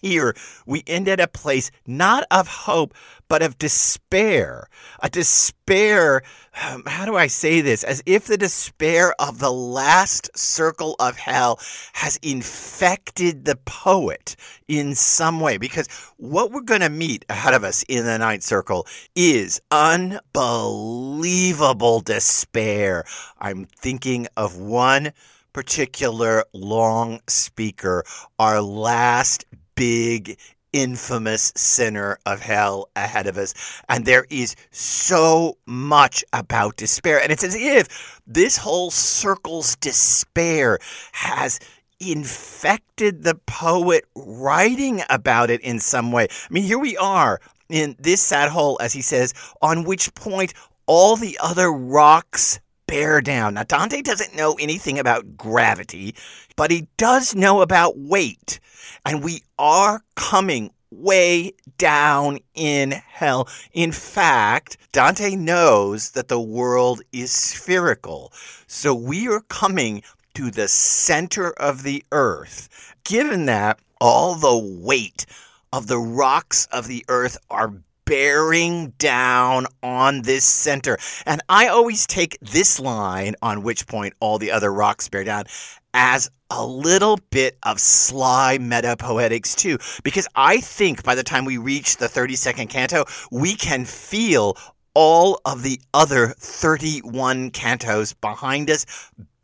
Here, 0.00 0.34
we 0.66 0.82
end 0.86 1.08
at 1.08 1.20
a 1.20 1.28
place 1.28 1.70
not 1.86 2.24
of 2.30 2.48
hope, 2.48 2.94
but 3.28 3.42
of 3.42 3.58
despair. 3.58 4.68
A 5.02 5.10
despair, 5.10 6.22
um, 6.62 6.84
how 6.86 7.04
do 7.04 7.16
I 7.16 7.26
say 7.26 7.60
this? 7.60 7.82
As 7.84 8.02
if 8.06 8.24
the 8.26 8.38
despair 8.38 9.14
of 9.20 9.38
the 9.38 9.52
last 9.52 10.30
circle 10.36 10.96
of 10.98 11.18
hell 11.18 11.60
has 11.92 12.18
infected 12.22 13.44
the 13.44 13.56
poet 13.56 14.34
in 14.66 14.94
some 14.94 15.40
way. 15.40 15.58
Because 15.58 15.88
what 16.16 16.52
we're 16.52 16.62
going 16.62 16.80
to 16.80 16.88
meet 16.88 17.26
ahead 17.28 17.52
of 17.54 17.64
us 17.64 17.84
in 17.88 18.04
the 18.04 18.18
ninth 18.18 18.42
circle 18.42 18.86
is 19.14 19.60
unbelievable 19.70 22.00
despair. 22.00 23.04
I'm 23.38 23.66
thinking 23.66 24.26
of 24.36 24.58
one 24.58 25.12
particular 25.52 26.44
long 26.52 27.20
speaker, 27.26 28.04
our 28.38 28.62
last 28.62 29.44
big 29.78 30.36
infamous 30.72 31.52
sinner 31.56 32.18
of 32.26 32.40
hell 32.40 32.90
ahead 32.96 33.26
of 33.26 33.38
us. 33.38 33.54
And 33.88 34.04
there 34.04 34.26
is 34.28 34.54
so 34.70 35.56
much 35.66 36.24
about 36.32 36.76
despair. 36.76 37.22
And 37.22 37.32
it's 37.32 37.44
as 37.44 37.54
if 37.54 38.20
this 38.26 38.56
whole 38.56 38.90
circle's 38.90 39.76
despair 39.76 40.78
has 41.12 41.60
infected 42.00 43.22
the 43.22 43.36
poet 43.46 44.04
writing 44.14 45.02
about 45.08 45.50
it 45.50 45.60
in 45.62 45.78
some 45.78 46.12
way. 46.12 46.28
I 46.30 46.52
mean, 46.52 46.64
here 46.64 46.78
we 46.78 46.96
are 46.96 47.40
in 47.68 47.96
this 47.98 48.20
sad 48.20 48.50
hole, 48.50 48.78
as 48.80 48.92
he 48.92 49.02
says, 49.02 49.34
on 49.62 49.84
which 49.84 50.14
point 50.14 50.54
all 50.86 51.16
the 51.16 51.38
other 51.40 51.72
rocks 51.72 52.60
bear 52.88 53.20
down. 53.20 53.54
Now, 53.54 53.62
Dante 53.62 54.02
doesn't 54.02 54.34
know 54.34 54.56
anything 54.58 54.98
about 54.98 55.36
gravity, 55.36 56.16
but 56.56 56.72
he 56.72 56.88
does 56.96 57.36
know 57.36 57.60
about 57.60 57.96
weight. 57.96 58.58
And 59.06 59.22
we 59.22 59.42
are 59.58 60.02
coming 60.16 60.72
way 60.90 61.52
down 61.76 62.38
in 62.54 62.90
hell. 62.90 63.46
In 63.72 63.92
fact, 63.92 64.78
Dante 64.90 65.36
knows 65.36 66.12
that 66.12 66.28
the 66.28 66.40
world 66.40 67.02
is 67.12 67.30
spherical. 67.30 68.32
So 68.66 68.94
we 68.94 69.28
are 69.28 69.42
coming 69.42 70.02
to 70.34 70.50
the 70.50 70.66
center 70.66 71.50
of 71.52 71.82
the 71.82 72.02
earth. 72.10 72.94
Given 73.04 73.46
that 73.46 73.78
all 74.00 74.34
the 74.34 74.56
weight 74.56 75.26
of 75.72 75.86
the 75.86 75.98
rocks 75.98 76.66
of 76.72 76.88
the 76.88 77.04
earth 77.08 77.36
are 77.50 77.74
bearing 78.08 78.94
down 78.96 79.66
on 79.82 80.22
this 80.22 80.42
center. 80.42 80.96
And 81.26 81.42
I 81.50 81.68
always 81.68 82.06
take 82.06 82.38
this 82.40 82.80
line, 82.80 83.34
on 83.42 83.62
which 83.62 83.86
point 83.86 84.14
all 84.18 84.38
the 84.38 84.50
other 84.50 84.72
rocks 84.72 85.08
bear 85.10 85.24
down, 85.24 85.44
as 85.92 86.30
a 86.50 86.64
little 86.66 87.18
bit 87.30 87.58
of 87.64 87.78
sly 87.78 88.56
meta 88.56 88.96
poetics 88.96 89.54
too, 89.54 89.76
because 90.02 90.26
I 90.34 90.60
think 90.60 91.02
by 91.02 91.14
the 91.14 91.22
time 91.22 91.44
we 91.44 91.58
reach 91.58 91.98
the 91.98 92.06
32nd 92.06 92.70
canto, 92.70 93.04
we 93.30 93.54
can 93.54 93.84
feel 93.84 94.56
all 94.94 95.38
of 95.44 95.62
the 95.62 95.78
other 95.92 96.28
31 96.38 97.50
cantos 97.50 98.14
behind 98.20 98.70
us 98.70 98.86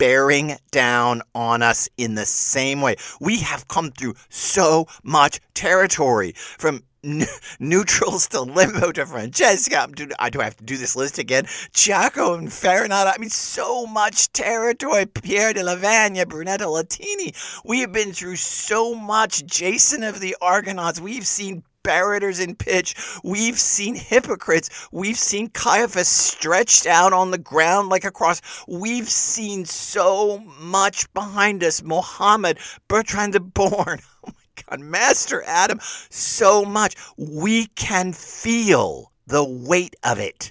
bearing 0.04 0.54
down 0.70 1.22
on 1.34 1.62
us 1.62 1.88
in 1.96 2.14
the 2.14 2.26
same 2.26 2.82
way. 2.82 2.94
We 3.22 3.38
have 3.38 3.68
come 3.68 3.90
through 3.90 4.16
so 4.28 4.86
much 5.02 5.40
territory 5.54 6.34
from 6.36 6.82
neutrals 7.58 8.28
to 8.28 8.42
limbo 8.42 8.92
to 8.92 9.06
Francesca. 9.06 9.88
Do, 9.94 10.10
I 10.18 10.28
do 10.28 10.42
I 10.42 10.44
have 10.44 10.58
to 10.58 10.64
do 10.64 10.76
this 10.76 10.94
list 10.94 11.16
again? 11.16 11.44
Ciacco 11.72 12.36
and 12.36 12.48
Farinata. 12.48 13.14
I 13.14 13.18
mean, 13.18 13.30
so 13.30 13.86
much 13.86 14.30
territory. 14.32 15.06
Pier 15.06 15.54
della 15.54 15.76
Vigna, 15.76 16.26
Brunetto 16.26 16.68
Latini. 16.68 17.34
We 17.64 17.80
have 17.80 17.92
been 17.92 18.12
through 18.12 18.36
so 18.36 18.94
much. 18.94 19.46
Jason 19.46 20.02
of 20.02 20.20
the 20.20 20.36
Argonauts. 20.42 21.00
We've 21.00 21.26
seen 21.26 21.62
Barrators 21.84 22.42
in 22.42 22.56
pitch. 22.56 22.94
We've 23.22 23.58
seen 23.58 23.94
hypocrites. 23.94 24.88
We've 24.90 25.18
seen 25.18 25.50
Caiaphas 25.50 26.08
stretched 26.08 26.86
out 26.86 27.12
on 27.12 27.30
the 27.30 27.38
ground 27.38 27.90
like 27.90 28.04
a 28.04 28.10
cross. 28.10 28.40
We've 28.66 29.08
seen 29.08 29.66
so 29.66 30.38
much 30.58 31.12
behind 31.14 31.62
us. 31.62 31.82
Mohammed, 31.82 32.58
Bertrand 32.88 33.34
de 33.34 33.40
Born. 33.40 34.00
Oh 34.26 34.32
my 34.32 34.78
God, 34.78 34.80
Master 34.80 35.42
Adam, 35.46 35.78
so 35.82 36.64
much. 36.64 36.96
We 37.18 37.66
can 37.66 38.14
feel 38.14 39.12
the 39.26 39.44
weight 39.44 39.96
of 40.02 40.18
it. 40.18 40.50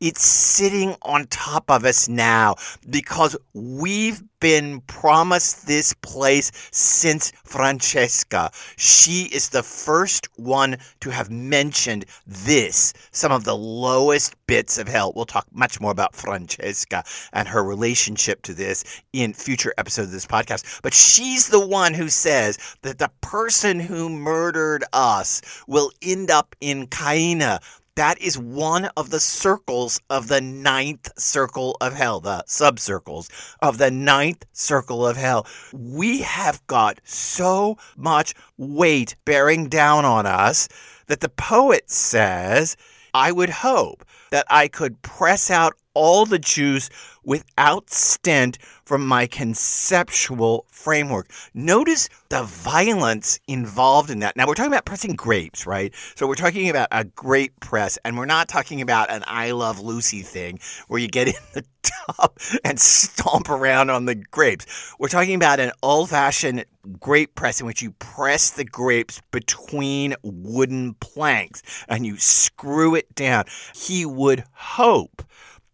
It's 0.00 0.22
sitting 0.22 0.96
on 1.02 1.26
top 1.28 1.70
of 1.70 1.84
us 1.84 2.08
now 2.08 2.56
because 2.90 3.36
we've 3.54 4.22
been 4.40 4.82
promised 4.82 5.66
this 5.66 5.94
place 6.02 6.50
since 6.70 7.32
Francesca. 7.44 8.50
She 8.76 9.30
is 9.32 9.48
the 9.48 9.62
first 9.62 10.28
one 10.36 10.76
to 11.00 11.10
have 11.10 11.30
mentioned 11.30 12.04
this, 12.26 12.92
some 13.10 13.32
of 13.32 13.44
the 13.44 13.56
lowest 13.56 14.34
bits 14.46 14.76
of 14.76 14.86
hell. 14.88 15.12
We'll 15.16 15.24
talk 15.24 15.46
much 15.52 15.80
more 15.80 15.92
about 15.92 16.14
Francesca 16.14 17.04
and 17.32 17.48
her 17.48 17.64
relationship 17.64 18.42
to 18.42 18.52
this 18.52 19.02
in 19.14 19.32
future 19.32 19.72
episodes 19.78 20.08
of 20.08 20.12
this 20.12 20.26
podcast. 20.26 20.82
But 20.82 20.92
she's 20.92 21.48
the 21.48 21.66
one 21.66 21.94
who 21.94 22.10
says 22.10 22.58
that 22.82 22.98
the 22.98 23.10
person 23.22 23.80
who 23.80 24.10
murdered 24.10 24.84
us 24.92 25.40
will 25.66 25.90
end 26.02 26.30
up 26.30 26.54
in 26.60 26.88
Caina, 26.88 27.60
that 27.96 28.20
is 28.20 28.38
one 28.38 28.86
of 28.96 29.10
the 29.10 29.20
circles 29.20 30.00
of 30.10 30.28
the 30.28 30.40
ninth 30.40 31.10
circle 31.18 31.76
of 31.80 31.94
hell, 31.94 32.20
the 32.20 32.44
subcircles 32.46 33.28
of 33.60 33.78
the 33.78 33.90
ninth 33.90 34.44
circle 34.52 35.06
of 35.06 35.16
hell. 35.16 35.46
We 35.72 36.20
have 36.22 36.66
got 36.66 37.00
so 37.04 37.78
much 37.96 38.34
weight 38.56 39.16
bearing 39.24 39.68
down 39.68 40.04
on 40.04 40.26
us 40.26 40.68
that 41.06 41.20
the 41.20 41.28
poet 41.28 41.90
says, 41.90 42.76
I 43.12 43.30
would 43.30 43.50
hope 43.50 44.04
that 44.30 44.46
I 44.50 44.66
could 44.66 45.02
press 45.02 45.50
out 45.50 45.74
all 45.94 46.26
the 46.26 46.38
juice 46.38 46.90
without 47.24 47.90
stint 47.90 48.58
from 48.84 49.06
my 49.06 49.26
conceptual 49.26 50.66
framework. 50.68 51.30
Notice 51.54 52.08
the 52.28 52.42
violence 52.42 53.40
involved 53.48 54.10
in 54.10 54.18
that. 54.18 54.36
Now, 54.36 54.46
we're 54.46 54.54
talking 54.54 54.72
about 54.72 54.84
pressing 54.84 55.14
grapes, 55.14 55.66
right? 55.66 55.94
So, 56.14 56.26
we're 56.26 56.34
talking 56.34 56.68
about 56.68 56.88
a 56.92 57.04
grape 57.04 57.58
press, 57.60 57.98
and 58.04 58.18
we're 58.18 58.26
not 58.26 58.48
talking 58.48 58.80
about 58.80 59.10
an 59.10 59.24
I 59.26 59.52
Love 59.52 59.80
Lucy 59.80 60.20
thing 60.20 60.58
where 60.88 61.00
you 61.00 61.08
get 61.08 61.28
in 61.28 61.34
the 61.54 61.64
tub 61.82 62.36
and 62.64 62.78
stomp 62.78 63.48
around 63.48 63.90
on 63.90 64.04
the 64.04 64.14
grapes. 64.14 64.94
We're 64.98 65.08
talking 65.08 65.34
about 65.34 65.60
an 65.60 65.72
old 65.82 66.10
fashioned 66.10 66.64
grape 67.00 67.34
press 67.34 67.60
in 67.60 67.66
which 67.66 67.82
you 67.82 67.92
press 67.92 68.50
the 68.50 68.64
grapes 68.64 69.22
between 69.30 70.14
wooden 70.22 70.94
planks 70.94 71.62
and 71.88 72.04
you 72.04 72.18
screw 72.18 72.94
it 72.94 73.14
down. 73.14 73.44
He 73.74 74.04
would 74.04 74.44
hope 74.52 75.22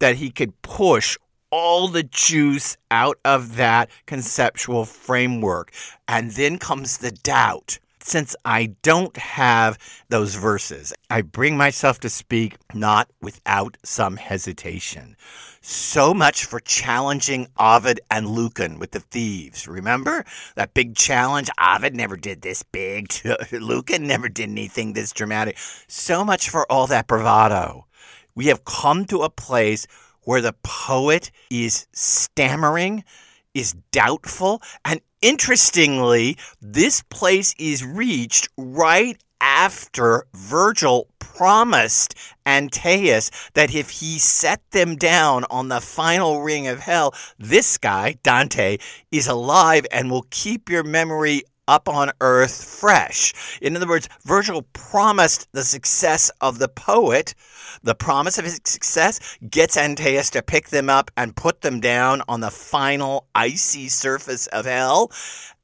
that 0.01 0.17
he 0.17 0.31
could 0.31 0.61
push 0.63 1.17
all 1.51 1.89
the 1.89 2.03
juice 2.03 2.77
out 2.91 3.19
of 3.25 3.57
that 3.57 3.91
conceptual 4.07 4.85
framework. 4.85 5.73
And 6.09 6.33
then 6.33 6.59
comes 6.59 6.99
the 6.99 7.11
doubt. 7.11 7.79
Since 8.03 8.35
I 8.47 8.75
don't 8.83 9.15
have 9.19 9.79
those 10.09 10.35
verses, 10.35 10.93
I 11.11 11.21
bring 11.21 11.59
myself 11.59 12.01
to 12.01 12.09
speak 12.09 12.57
not 12.73 13.11
without 13.21 13.77
some 13.85 14.17
hesitation. 14.17 15.17
So 15.61 16.15
much 16.15 16.47
for 16.47 16.61
challenging 16.61 17.49
Ovid 17.59 18.01
and 18.11 18.27
Lucan 18.27 18.79
with 18.79 18.93
the 18.93 19.01
thieves. 19.01 19.69
Remember 19.69 20.25
that 20.57 20.73
big 20.73 20.97
challenge? 20.97 21.51
Ovid 21.61 21.95
never 21.95 22.17
did 22.17 22.41
this 22.41 22.63
big. 22.63 23.13
Lucan 23.53 24.07
never 24.07 24.31
did 24.31 24.49
anything 24.49 24.95
this 24.95 25.13
dramatic. 25.13 25.59
So 25.87 26.25
much 26.25 26.49
for 26.49 26.65
all 26.73 26.87
that 26.87 27.07
bravado. 27.07 27.85
We 28.35 28.47
have 28.47 28.65
come 28.65 29.05
to 29.07 29.23
a 29.23 29.31
place 29.31 29.87
where 30.23 30.41
the 30.41 30.55
poet 30.63 31.31
is 31.51 31.87
stammering, 31.93 33.05
is 33.55 33.75
doubtful, 33.91 34.63
and 34.85 35.01
interestingly, 35.23 36.37
this 36.61 37.03
place 37.03 37.55
is 37.59 37.85
reached 37.85 38.49
right 38.57 39.17
after 39.41 40.27
Virgil 40.35 41.09
promised 41.19 42.15
Antaeus 42.45 43.31
that 43.55 43.75
if 43.75 43.89
he 43.91 44.19
set 44.19 44.61
them 44.73 44.97
down 44.97 45.45
on 45.51 45.69
the 45.69 45.81
final 45.81 46.43
ring 46.43 46.67
of 46.67 46.81
hell, 46.81 47.15
this 47.39 47.79
guy, 47.79 48.17
Dante, 48.23 48.77
is 49.11 49.27
alive 49.27 49.87
and 49.91 50.11
will 50.11 50.27
keep 50.29 50.69
your 50.69 50.85
memory 50.85 51.43
up 51.71 51.89
on 51.89 52.11
earth 52.21 52.65
fresh. 52.65 53.33
In 53.63 53.77
other 53.77 53.87
words, 53.87 54.09
Virgil 54.25 54.63
promised 54.73 55.49
the 55.53 55.63
success 55.63 56.31
of 56.41 56.59
the 56.59 56.69
poet. 56.69 57.35
The 57.85 57.95
promise 57.95 58.39
of 58.39 58.45
his 58.45 58.61
success 58.65 59.39
gets 59.49 59.77
Antaeus 59.77 60.31
to 60.31 60.43
pick 60.43 60.71
them 60.71 60.91
up 60.91 61.13
and 61.17 61.37
put 61.37 61.61
them 61.61 61.79
down 61.79 62.23
on 62.29 62.41
the 62.41 62.51
final 62.51 63.29
icy 63.35 63.89
surface 63.89 64.49
of 64.49 64.67
hell. 64.67 65.13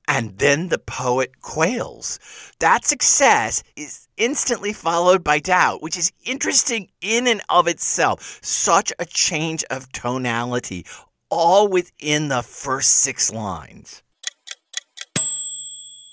And 0.09 0.39
then 0.39 0.69
the 0.69 0.79
poet 0.79 1.41
quails. 1.41 2.21
That 2.61 2.85
success 2.85 3.65
is 3.75 4.07
instantly 4.17 4.73
followed 4.73 5.25
by 5.25 5.41
doubt, 5.41 5.83
which 5.83 5.99
is 5.99 6.13
interesting 6.25 6.89
in 7.01 7.27
and 7.27 7.43
of 7.49 7.67
itself. 7.67 8.39
Such 8.41 8.93
a 9.01 9.05
change 9.05 9.65
of 9.69 9.91
tonality, 9.91 10.87
all 11.29 11.67
within 11.67 12.29
the 12.29 12.45
first 12.45 12.91
six 12.91 13.33
lines. 13.33 14.05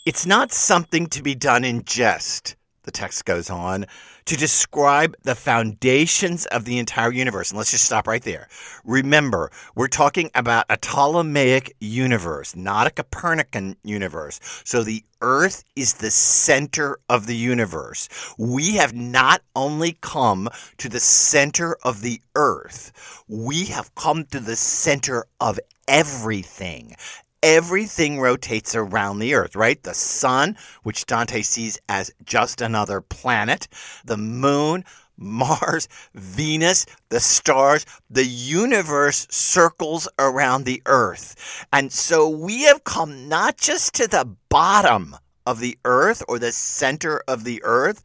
It's 0.05 0.25
not 0.25 0.51
something 0.51 1.07
to 1.07 1.23
be 1.23 1.33
done 1.33 1.63
in 1.63 1.85
jest, 1.85 2.57
the 2.83 2.91
text 2.91 3.23
goes 3.23 3.49
on, 3.49 3.85
to 4.25 4.35
describe 4.35 5.15
the 5.23 5.33
foundations 5.33 6.45
of 6.47 6.65
the 6.65 6.77
entire 6.77 7.13
universe. 7.13 7.51
And 7.51 7.57
let's 7.57 7.71
just 7.71 7.85
stop 7.85 8.05
right 8.05 8.21
there. 8.21 8.49
Remember, 8.83 9.49
we're 9.75 9.87
talking 9.87 10.29
about 10.35 10.65
a 10.69 10.75
Ptolemaic 10.75 11.73
universe, 11.79 12.53
not 12.53 12.85
a 12.85 12.89
Copernican 12.89 13.77
universe. 13.81 14.41
So 14.65 14.83
the 14.83 15.05
Earth 15.21 15.63
is 15.77 15.93
the 15.93 16.11
center 16.11 16.99
of 17.07 17.25
the 17.25 17.37
universe. 17.37 18.09
We 18.37 18.75
have 18.75 18.93
not 18.93 19.41
only 19.55 19.97
come 20.01 20.49
to 20.79 20.89
the 20.89 20.99
center 20.99 21.77
of 21.81 22.01
the 22.01 22.19
Earth, 22.35 23.23
we 23.29 23.67
have 23.67 23.95
come 23.95 24.25
to 24.25 24.41
the 24.41 24.57
center 24.57 25.27
of 25.39 25.61
everything 25.87 26.95
everything 27.43 28.19
rotates 28.19 28.73
around 28.73 29.19
the 29.19 29.35
Earth, 29.35 29.55
right? 29.55 29.83
The 29.83 29.93
sun, 29.93 30.57
which 30.81 31.05
Dante 31.05 31.41
sees 31.41 31.77
as 31.89 32.11
just 32.23 32.61
another 32.61 33.01
planet, 33.01 33.67
the 34.05 34.17
moon, 34.17 34.85
Mars, 35.17 35.87
Venus, 36.15 36.85
the 37.09 37.19
stars, 37.19 37.85
the 38.09 38.25
universe 38.25 39.27
circles 39.29 40.07
around 40.17 40.63
the 40.63 40.81
earth. 40.87 41.65
And 41.71 41.91
so 41.91 42.27
we 42.27 42.63
have 42.63 42.83
come 42.83 43.29
not 43.29 43.57
just 43.57 43.93
to 43.95 44.07
the 44.07 44.35
bottom 44.49 45.15
of 45.45 45.59
the 45.59 45.77
earth 45.85 46.23
or 46.27 46.39
the 46.39 46.51
center 46.51 47.21
of 47.27 47.43
the 47.43 47.61
earth, 47.63 48.01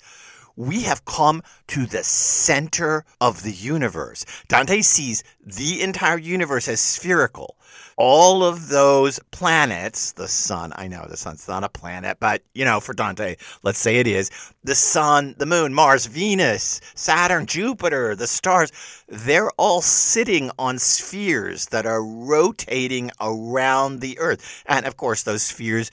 we 0.55 0.83
have 0.83 1.05
come 1.05 1.43
to 1.69 1.87
the 1.87 2.03
center 2.03 3.05
of 3.21 3.45
the 3.45 3.53
universe. 3.53 4.27
Dante 4.49 4.83
sees 4.83 5.23
the 5.41 5.81
entire 5.81 6.19
universe 6.19 6.67
as 6.67 6.81
spherical. 6.81 7.57
All 8.01 8.45
of 8.45 8.69
those 8.69 9.19
planets, 9.33 10.13
the 10.13 10.29
sun, 10.29 10.73
I 10.77 10.87
know 10.87 11.05
the 11.09 11.17
sun's 11.17 11.49
not 11.49 11.65
a 11.65 11.69
planet, 11.69 12.19
but 12.21 12.43
you 12.55 12.65
know, 12.65 12.79
for 12.79 12.95
Dante, 12.95 13.35
let's 13.65 13.81
say 13.81 13.97
it 13.97 14.07
is, 14.07 14.31
the 14.63 14.77
sun, 14.77 15.35
the 15.39 15.47
moon, 15.47 15.75
Mars, 15.75 16.07
Venus, 16.07 16.81
Saturn, 16.95 17.47
Jupiter, 17.47 18.15
the 18.15 18.29
stars, 18.29 18.71
they're 19.09 19.51
all 19.59 19.81
sitting 19.81 20.53
on 20.61 20.79
spheres 20.79 21.67
that 21.67 21.87
are 21.87 22.05
rotating 22.05 23.11
around 23.21 24.01
the 24.01 24.17
earth. 24.21 24.63
And 24.67 24.87
of 24.87 24.97
course, 24.97 25.25
those 25.25 25.43
spheres 25.43 25.91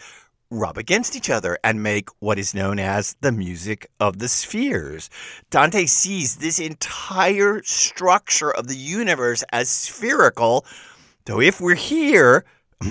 rub 0.51 0.77
against 0.77 1.15
each 1.15 1.31
other 1.31 1.57
and 1.63 1.81
make 1.81 2.09
what 2.19 2.37
is 2.37 2.53
known 2.53 2.77
as 2.77 3.15
the 3.21 3.31
music 3.31 3.89
of 3.99 4.19
the 4.19 4.29
spheres. 4.29 5.09
Dante 5.49 5.87
sees 5.87 6.35
this 6.35 6.59
entire 6.59 7.63
structure 7.63 8.51
of 8.51 8.67
the 8.67 8.77
universe 8.77 9.43
as 9.51 9.69
spherical. 9.69 10.65
So 11.27 11.41
if 11.41 11.59
we're 11.59 11.73
here, 11.73 12.45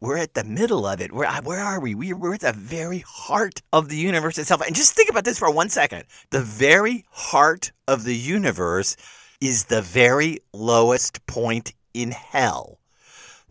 we're 0.00 0.16
at 0.16 0.32
the 0.32 0.44
middle 0.44 0.86
of 0.86 1.02
it. 1.02 1.12
Where, 1.12 1.30
where 1.42 1.60
are 1.60 1.80
we? 1.80 1.94
we? 1.94 2.14
We're 2.14 2.34
at 2.34 2.40
the 2.40 2.52
very 2.54 3.04
heart 3.06 3.60
of 3.74 3.90
the 3.90 3.96
universe 3.96 4.38
itself. 4.38 4.62
And 4.62 4.74
just 4.74 4.94
think 4.94 5.10
about 5.10 5.24
this 5.24 5.38
for 5.38 5.50
one 5.50 5.68
second. 5.68 6.04
The 6.30 6.40
very 6.40 7.04
heart 7.10 7.72
of 7.86 8.04
the 8.04 8.16
universe 8.16 8.96
is 9.42 9.64
the 9.64 9.82
very 9.82 10.38
lowest 10.54 11.26
point 11.26 11.74
in 11.92 12.12
hell 12.12 12.78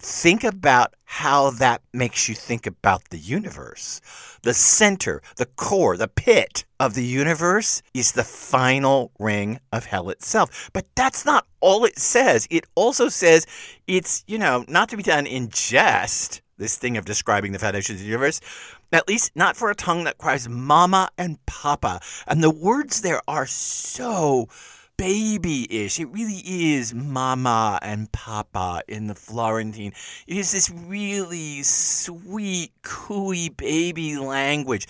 think 0.01 0.43
about 0.43 0.95
how 1.05 1.51
that 1.51 1.81
makes 1.93 2.27
you 2.27 2.35
think 2.35 2.65
about 2.65 3.09
the 3.09 3.17
universe. 3.17 4.01
The 4.43 4.53
center, 4.53 5.21
the 5.35 5.45
core, 5.45 5.97
the 5.97 6.07
pit 6.07 6.65
of 6.79 6.93
the 6.95 7.03
universe 7.03 7.81
is 7.93 8.13
the 8.13 8.23
final 8.23 9.11
ring 9.19 9.59
of 9.71 9.85
hell 9.85 10.09
itself. 10.09 10.69
But 10.73 10.87
that's 10.95 11.25
not 11.25 11.45
all 11.59 11.85
it 11.85 11.99
says. 11.99 12.47
It 12.49 12.65
also 12.75 13.09
says 13.09 13.45
it's, 13.87 14.23
you 14.27 14.37
know, 14.37 14.65
not 14.67 14.89
to 14.89 14.97
be 14.97 15.03
done 15.03 15.27
in 15.27 15.49
jest, 15.49 16.41
this 16.57 16.77
thing 16.77 16.97
of 16.97 17.05
describing 17.05 17.51
the 17.51 17.59
foundations 17.59 17.99
of 17.99 18.03
the 18.03 18.09
universe, 18.09 18.41
at 18.91 19.07
least 19.07 19.31
not 19.35 19.55
for 19.55 19.69
a 19.69 19.75
tongue 19.75 20.03
that 20.05 20.17
cries 20.17 20.49
mama 20.49 21.09
and 21.17 21.43
papa. 21.45 21.99
And 22.27 22.43
the 22.43 22.49
words 22.49 23.01
there 23.01 23.21
are 23.27 23.45
so 23.45 24.47
baby-ish. 25.01 25.99
It 25.99 26.09
really 26.09 26.43
is 26.45 26.93
mama 26.93 27.79
and 27.81 28.11
papa 28.11 28.83
in 28.87 29.07
the 29.07 29.15
Florentine. 29.15 29.93
It 30.27 30.37
is 30.37 30.51
this 30.51 30.69
really 30.69 31.63
sweet, 31.63 32.71
cooey 32.83 33.49
baby 33.49 34.15
language. 34.17 34.87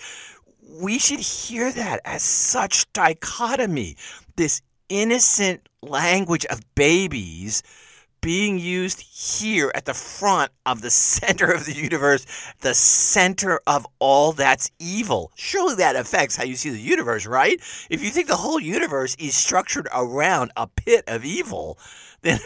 We 0.82 0.98
should 0.98 1.20
hear 1.20 1.72
that 1.72 2.02
as 2.04 2.22
such 2.22 2.92
dichotomy. 2.92 3.96
This 4.36 4.60
innocent 4.90 5.66
language 5.80 6.44
of 6.50 6.60
babies 6.74 7.62
being 8.22 8.56
used 8.56 9.00
here 9.00 9.70
at 9.74 9.84
the 9.84 9.92
front 9.92 10.50
of 10.64 10.80
the 10.80 10.90
center 10.90 11.50
of 11.52 11.66
the 11.66 11.74
universe, 11.74 12.24
the 12.60 12.72
center 12.72 13.60
of 13.66 13.86
all 13.98 14.32
that's 14.32 14.70
evil. 14.78 15.30
Surely 15.34 15.74
that 15.74 15.96
affects 15.96 16.36
how 16.36 16.44
you 16.44 16.54
see 16.56 16.70
the 16.70 16.80
universe, 16.80 17.26
right? 17.26 17.60
If 17.90 18.02
you 18.02 18.08
think 18.08 18.28
the 18.28 18.36
whole 18.36 18.60
universe 18.60 19.14
is 19.18 19.36
structured 19.36 19.88
around 19.94 20.52
a 20.56 20.66
pit 20.66 21.04
of 21.06 21.26
evil, 21.26 21.78
then. 22.22 22.38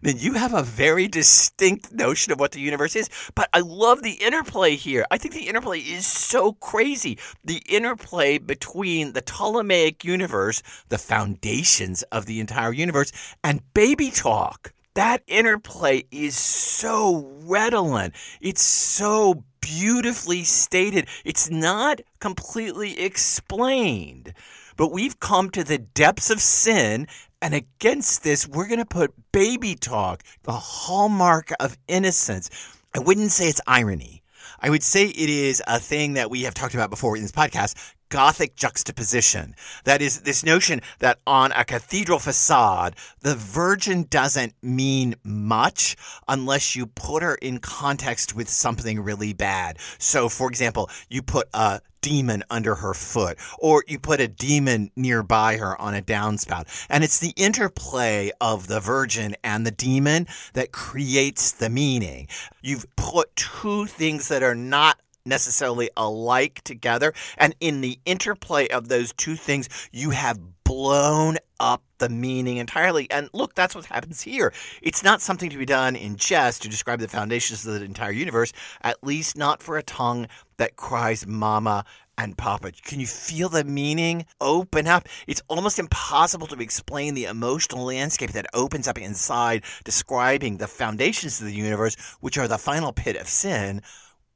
then 0.00 0.16
you 0.16 0.32
have 0.32 0.54
a 0.54 0.62
very 0.62 1.06
distinct 1.06 1.92
notion 1.92 2.32
of 2.32 2.40
what 2.40 2.52
the 2.52 2.60
universe 2.60 2.96
is. 2.96 3.10
But 3.34 3.50
I 3.52 3.60
love 3.60 4.02
the 4.02 4.12
interplay 4.12 4.76
here. 4.76 5.04
I 5.10 5.18
think 5.18 5.34
the 5.34 5.46
interplay 5.46 5.80
is 5.80 6.06
so 6.06 6.54
crazy. 6.54 7.18
The 7.44 7.62
interplay 7.68 8.38
between 8.38 9.12
the 9.12 9.20
Ptolemaic 9.20 10.04
universe, 10.04 10.62
the 10.88 10.96
foundations 10.96 12.02
of 12.04 12.24
the 12.24 12.40
entire 12.40 12.72
universe, 12.72 13.12
and 13.44 13.60
baby 13.74 14.10
talk 14.10 14.72
that 14.98 15.22
interplay 15.28 16.02
is 16.10 16.34
so 16.34 17.30
redolent. 17.44 18.14
It's 18.40 18.62
so 18.62 19.44
beautifully 19.60 20.42
stated. 20.42 21.06
It's 21.24 21.48
not 21.48 22.00
completely 22.18 22.98
explained. 22.98 24.34
But 24.76 24.90
we've 24.90 25.20
come 25.20 25.50
to 25.50 25.62
the 25.62 25.78
depths 25.78 26.30
of 26.30 26.40
sin, 26.40 27.06
and 27.40 27.54
against 27.54 28.24
this, 28.24 28.48
we're 28.48 28.66
going 28.66 28.80
to 28.80 28.84
put 28.84 29.14
baby 29.30 29.76
talk, 29.76 30.24
the 30.42 30.50
hallmark 30.50 31.52
of 31.60 31.78
innocence. 31.86 32.50
I 32.92 32.98
wouldn't 32.98 33.30
say 33.30 33.46
it's 33.46 33.60
irony. 33.68 34.24
I 34.58 34.68
would 34.68 34.82
say 34.82 35.06
it 35.06 35.30
is 35.30 35.62
a 35.68 35.78
thing 35.78 36.14
that 36.14 36.28
we 36.28 36.42
have 36.42 36.54
talked 36.54 36.74
about 36.74 36.90
before 36.90 37.14
in 37.14 37.22
this 37.22 37.30
podcast 37.30 37.76
Gothic 38.08 38.56
juxtaposition. 38.56 39.54
That 39.84 40.00
is, 40.02 40.20
this 40.20 40.44
notion 40.44 40.80
that 40.98 41.18
on 41.26 41.52
a 41.52 41.64
cathedral 41.64 42.18
facade, 42.18 42.96
the 43.20 43.34
Virgin 43.34 44.04
doesn't 44.08 44.54
mean 44.62 45.14
much 45.22 45.96
unless 46.26 46.74
you 46.74 46.86
put 46.86 47.22
her 47.22 47.34
in 47.36 47.58
context 47.58 48.34
with 48.34 48.48
something 48.48 49.00
really 49.00 49.32
bad. 49.32 49.78
So, 49.98 50.28
for 50.28 50.48
example, 50.48 50.90
you 51.08 51.22
put 51.22 51.48
a 51.52 51.80
demon 52.00 52.44
under 52.48 52.76
her 52.76 52.94
foot, 52.94 53.36
or 53.58 53.84
you 53.86 53.98
put 53.98 54.20
a 54.20 54.28
demon 54.28 54.90
nearby 54.96 55.56
her 55.56 55.80
on 55.80 55.94
a 55.94 56.02
downspout. 56.02 56.86
And 56.88 57.02
it's 57.04 57.18
the 57.18 57.34
interplay 57.36 58.30
of 58.40 58.68
the 58.68 58.80
virgin 58.80 59.36
and 59.42 59.66
the 59.66 59.70
demon 59.70 60.26
that 60.54 60.72
creates 60.72 61.52
the 61.52 61.68
meaning. 61.68 62.28
You've 62.62 62.86
put 62.96 63.34
two 63.36 63.86
things 63.86 64.28
that 64.28 64.42
are 64.42 64.54
not 64.54 64.98
necessarily 65.28 65.90
alike 65.96 66.62
together. 66.64 67.12
And 67.36 67.54
in 67.60 67.80
the 67.80 67.98
interplay 68.04 68.68
of 68.68 68.88
those 68.88 69.12
two 69.12 69.36
things, 69.36 69.68
you 69.92 70.10
have 70.10 70.38
blown 70.64 71.38
up 71.60 71.82
the 71.96 72.08
meaning 72.08 72.58
entirely. 72.58 73.10
And 73.10 73.30
look, 73.32 73.54
that's 73.54 73.74
what 73.74 73.86
happens 73.86 74.20
here. 74.20 74.52
It's 74.82 75.02
not 75.02 75.22
something 75.22 75.50
to 75.50 75.58
be 75.58 75.64
done 75.64 75.96
in 75.96 76.16
jest 76.16 76.62
to 76.62 76.68
describe 76.68 77.00
the 77.00 77.08
foundations 77.08 77.66
of 77.66 77.80
the 77.80 77.84
entire 77.84 78.12
universe, 78.12 78.52
at 78.82 79.02
least 79.02 79.36
not 79.36 79.62
for 79.62 79.78
a 79.78 79.82
tongue 79.82 80.28
that 80.58 80.76
cries 80.76 81.26
mama 81.26 81.84
and 82.18 82.36
Papa. 82.36 82.72
Can 82.72 83.00
you 83.00 83.06
feel 83.06 83.48
the 83.48 83.64
meaning 83.64 84.26
open 84.40 84.86
up? 84.86 85.08
It's 85.26 85.42
almost 85.48 85.78
impossible 85.78 86.48
to 86.48 86.60
explain 86.60 87.14
the 87.14 87.24
emotional 87.24 87.86
landscape 87.86 88.32
that 88.32 88.46
opens 88.52 88.88
up 88.88 88.98
inside, 88.98 89.64
describing 89.84 90.56
the 90.56 90.66
foundations 90.66 91.40
of 91.40 91.46
the 91.46 91.54
universe, 91.54 91.96
which 92.20 92.36
are 92.36 92.48
the 92.48 92.58
final 92.58 92.92
pit 92.92 93.16
of 93.16 93.28
sin, 93.28 93.82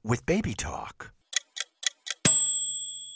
with 0.04 0.26
baby 0.26 0.54
talk. 0.54 1.12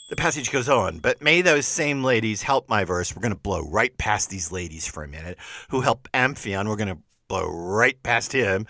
The 0.09 0.15
passage 0.15 0.51
goes 0.51 0.69
on, 0.69 0.99
but 0.99 1.21
may 1.21 1.41
those 1.41 1.67
same 1.67 2.03
ladies 2.03 2.41
help 2.41 2.69
my 2.69 2.85
verse. 2.85 3.13
We're 3.15 3.21
going 3.21 3.33
to 3.33 3.39
blow 3.39 3.61
right 3.61 3.97
past 3.97 4.29
these 4.29 4.51
ladies 4.53 4.87
for 4.87 5.03
a 5.03 5.07
minute 5.07 5.37
who 5.69 5.81
help 5.81 6.07
Amphion. 6.13 6.69
We're 6.69 6.77
going 6.77 6.95
to 6.95 6.99
blow 7.27 7.45
right 7.45 8.01
past 8.03 8.31
him 8.31 8.67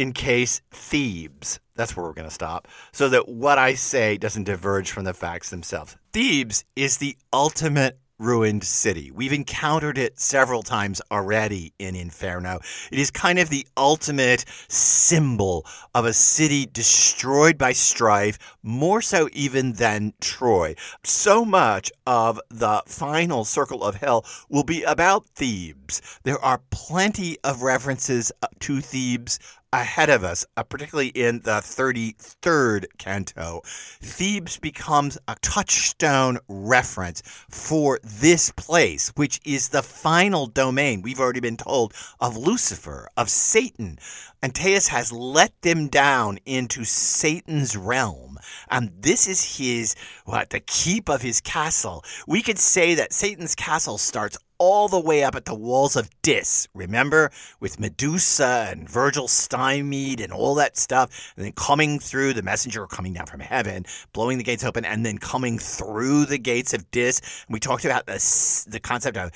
encase 0.00 0.62
Thebes, 0.70 1.60
that's 1.76 1.96
where 1.96 2.06
we're 2.06 2.14
going 2.14 2.28
to 2.28 2.34
stop, 2.34 2.66
so 2.90 3.08
that 3.10 3.28
what 3.28 3.58
I 3.58 3.74
say 3.74 4.16
doesn't 4.16 4.44
diverge 4.44 4.90
from 4.90 5.04
the 5.04 5.12
facts 5.12 5.50
themselves. 5.50 5.96
Thebes 6.12 6.64
is 6.74 6.96
the 6.96 7.16
ultimate 7.32 7.98
ruined 8.20 8.62
city. 8.62 9.10
We've 9.10 9.32
encountered 9.32 9.98
it 9.98 10.20
several 10.20 10.62
times 10.62 11.00
already 11.10 11.72
in 11.78 11.96
Inferno. 11.96 12.60
It 12.92 12.98
is 12.98 13.10
kind 13.10 13.38
of 13.38 13.48
the 13.48 13.66
ultimate 13.76 14.44
symbol 14.68 15.66
of 15.94 16.04
a 16.04 16.12
city 16.12 16.66
destroyed 16.66 17.56
by 17.56 17.72
strife, 17.72 18.38
more 18.62 19.00
so 19.00 19.28
even 19.32 19.72
than 19.72 20.12
Troy. 20.20 20.74
So 21.02 21.44
much 21.44 21.90
of 22.06 22.38
the 22.50 22.82
final 22.86 23.44
circle 23.44 23.82
of 23.82 23.96
hell 23.96 24.24
will 24.48 24.64
be 24.64 24.82
about 24.82 25.26
Thebes. 25.34 26.02
There 26.22 26.42
are 26.44 26.60
plenty 26.70 27.38
of 27.42 27.62
references 27.62 28.30
uh, 28.42 28.48
to 28.60 28.80
Thebes 28.80 29.38
ahead 29.72 30.10
of 30.10 30.24
us, 30.24 30.44
uh, 30.56 30.62
particularly 30.62 31.08
in 31.08 31.40
the 31.40 31.60
33rd 31.60 32.86
canto. 32.98 33.60
Thebes 33.64 34.58
becomes 34.58 35.18
a 35.28 35.36
touchstone 35.40 36.38
reference 36.48 37.22
for 37.48 38.00
this 38.02 38.50
place, 38.50 39.12
which 39.14 39.40
is 39.44 39.68
the 39.68 39.82
final 39.82 40.46
domain, 40.46 41.02
we've 41.02 41.20
already 41.20 41.40
been 41.40 41.56
told, 41.56 41.94
of 42.20 42.36
Lucifer, 42.36 43.08
of 43.16 43.30
Satan. 43.30 43.98
Antaeus 44.42 44.88
has 44.88 45.12
let 45.12 45.52
them 45.62 45.88
down 45.88 46.38
into 46.46 46.84
Satan's 46.84 47.76
realm. 47.76 48.38
And 48.70 48.90
this 48.98 49.28
is 49.28 49.58
his, 49.58 49.94
what, 50.24 50.50
the 50.50 50.60
keep 50.60 51.08
of 51.08 51.22
his 51.22 51.40
castle. 51.40 52.04
We 52.26 52.42
could 52.42 52.58
say 52.58 52.94
that 52.94 53.12
Satan's 53.12 53.54
castle 53.54 53.98
starts 53.98 54.38
all 54.60 54.88
the 54.88 55.00
way 55.00 55.24
up 55.24 55.34
at 55.34 55.46
the 55.46 55.54
walls 55.54 55.96
of 55.96 56.10
Dis. 56.20 56.68
Remember, 56.74 57.32
with 57.60 57.80
Medusa 57.80 58.68
and 58.70 58.88
Virgil 58.88 59.26
stymied 59.26 60.20
and 60.20 60.32
all 60.32 60.54
that 60.56 60.76
stuff, 60.76 61.32
and 61.34 61.44
then 61.44 61.52
coming 61.52 61.98
through 61.98 62.34
the 62.34 62.42
messenger 62.42 62.86
coming 62.86 63.14
down 63.14 63.26
from 63.26 63.40
heaven, 63.40 63.86
blowing 64.12 64.36
the 64.36 64.44
gates 64.44 64.62
open, 64.62 64.84
and 64.84 65.04
then 65.04 65.16
coming 65.16 65.58
through 65.58 66.26
the 66.26 66.38
gates 66.38 66.74
of 66.74 66.88
Dis. 66.90 67.20
And 67.48 67.54
we 67.54 67.58
talked 67.58 67.86
about 67.86 68.06
the 68.06 68.20
the 68.68 68.80
concept 68.80 69.16
of 69.16 69.32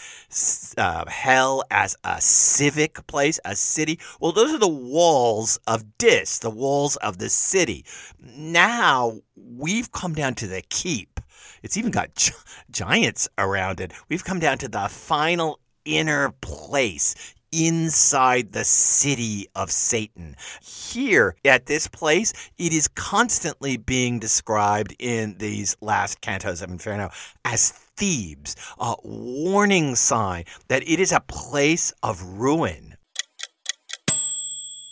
uh, 0.76 1.06
hell 1.08 1.64
as 1.70 1.96
a 2.04 2.20
civic 2.20 3.06
place, 3.06 3.40
a 3.46 3.56
city. 3.56 3.98
Well, 4.20 4.32
those 4.32 4.52
are 4.52 4.58
the 4.58 4.68
walls 4.68 5.58
of 5.66 5.96
Dis, 5.96 6.38
the 6.38 6.50
walls 6.50 6.96
of 6.96 7.16
the 7.16 7.30
city. 7.30 7.86
Now 8.20 9.20
we've 9.34 9.90
come 9.90 10.12
down 10.12 10.34
to 10.34 10.46
the 10.46 10.62
keep 10.68 11.20
it's 11.64 11.78
even 11.78 11.90
got 11.90 12.14
gi- 12.14 12.32
giants 12.70 13.28
around 13.38 13.80
it. 13.80 13.92
We've 14.08 14.24
come 14.24 14.38
down 14.38 14.58
to 14.58 14.68
the 14.68 14.86
final 14.88 15.58
inner 15.84 16.30
place 16.40 17.34
inside 17.50 18.52
the 18.52 18.64
city 18.64 19.46
of 19.54 19.70
Satan. 19.70 20.36
Here 20.60 21.36
at 21.44 21.66
this 21.66 21.88
place, 21.88 22.32
it 22.58 22.72
is 22.72 22.88
constantly 22.88 23.76
being 23.76 24.18
described 24.18 24.94
in 24.98 25.38
these 25.38 25.76
last 25.80 26.20
cantos 26.20 26.62
of 26.62 26.70
Inferno 26.70 27.10
as 27.44 27.70
Thebes, 27.70 28.56
a 28.78 28.96
warning 29.02 29.94
sign 29.94 30.44
that 30.68 30.82
it 30.82 31.00
is 31.00 31.12
a 31.12 31.20
place 31.20 31.92
of 32.02 32.22
ruin. 32.22 32.96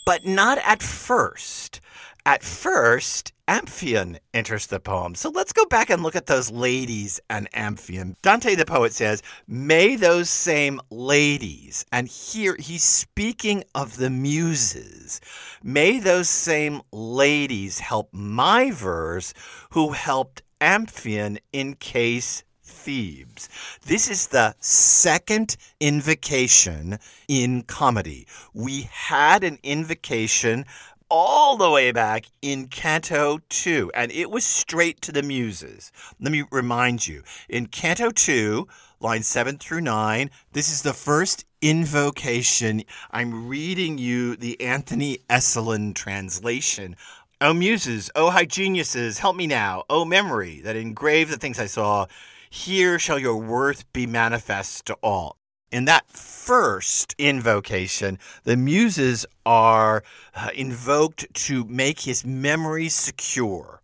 But 0.05 0.25
not 0.25 0.57
at 0.59 0.81
first. 0.81 1.81
At 2.25 2.41
first, 2.41 3.33
Amphion 3.49 4.17
enters 4.33 4.67
the 4.67 4.79
poem. 4.79 5.13
So 5.15 5.29
let's 5.29 5.51
go 5.51 5.65
back 5.65 5.89
and 5.89 6.01
look 6.01 6.15
at 6.15 6.27
those 6.27 6.49
ladies 6.49 7.19
and 7.29 7.49
Amphion. 7.53 8.15
Dante 8.21 8.55
the 8.55 8.65
poet 8.65 8.93
says, 8.93 9.21
May 9.45 9.97
those 9.97 10.29
same 10.29 10.79
ladies, 10.89 11.85
and 11.91 12.07
here 12.07 12.55
he's 12.57 12.83
speaking 12.83 13.65
of 13.75 13.97
the 13.97 14.09
muses, 14.09 15.19
may 15.61 15.99
those 15.99 16.29
same 16.29 16.81
ladies 16.93 17.79
help 17.79 18.07
my 18.13 18.71
verse 18.71 19.33
who 19.71 19.91
helped 19.91 20.43
Amphion 20.61 21.39
encase 21.51 22.43
Thebes. 22.65 23.49
This 23.85 24.09
is 24.09 24.27
the 24.27 24.55
second 24.59 25.57
invocation 25.79 26.99
in 27.27 27.61
comedy. 27.63 28.27
We 28.53 28.89
had 28.91 29.43
an 29.43 29.59
invocation 29.63 30.65
all 31.09 31.57
the 31.57 31.69
way 31.69 31.91
back 31.91 32.25
in 32.41 32.67
Canto 32.67 33.39
2, 33.49 33.91
and 33.93 34.11
it 34.11 34.31
was 34.31 34.45
straight 34.45 35.01
to 35.01 35.11
the 35.11 35.23
muses. 35.23 35.91
Let 36.19 36.31
me 36.31 36.43
remind 36.51 37.07
you 37.07 37.23
in 37.49 37.67
Canto 37.67 38.11
2, 38.11 38.67
lines 38.99 39.27
7 39.27 39.57
through 39.57 39.81
9, 39.81 40.29
this 40.53 40.71
is 40.71 40.81
the 40.81 40.93
first 40.93 41.45
invocation. 41.61 42.83
I'm 43.11 43.47
reading 43.47 43.97
you 43.97 44.35
the 44.35 44.59
Anthony 44.61 45.19
Esolen 45.29 45.93
translation. 45.93 46.95
O 47.41 47.53
muses, 47.53 48.09
O 48.15 48.29
high 48.29 48.45
geniuses, 48.45 49.19
help 49.19 49.35
me 49.35 49.47
now. 49.47 49.83
O 49.89 50.05
memory 50.05 50.61
that 50.61 50.75
engrave 50.75 51.29
the 51.29 51.37
things 51.37 51.59
I 51.59 51.65
saw, 51.65 52.05
here 52.49 52.97
shall 52.97 53.19
your 53.19 53.37
worth 53.37 53.91
be 53.93 54.07
manifest 54.07 54.85
to 54.85 54.93
all. 55.03 55.37
In 55.73 55.85
that 55.85 56.07
first 56.07 57.15
invocation, 57.17 58.19
the 58.43 58.55
muses 58.55 59.25
are 59.43 60.03
uh, 60.35 60.49
invoked 60.53 61.33
to 61.47 61.65
make 61.65 62.01
his 62.01 62.23
memory 62.23 62.89
secure. 62.89 63.81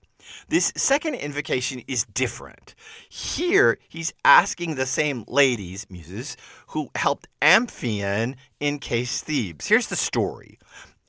This 0.50 0.72
second 0.76 1.16
invocation 1.16 1.82
is 1.88 2.06
different. 2.14 2.76
Here, 3.10 3.80
he's 3.90 4.14
asking 4.24 4.76
the 4.76 4.86
same 4.86 5.26
ladies, 5.28 5.88
muses, 5.90 6.38
who 6.68 6.92
helped 6.94 7.28
Amphion 7.42 8.36
encase 8.62 9.22
Thebes. 9.22 9.66
Here's 9.66 9.88
the 9.88 9.96
story 9.96 10.60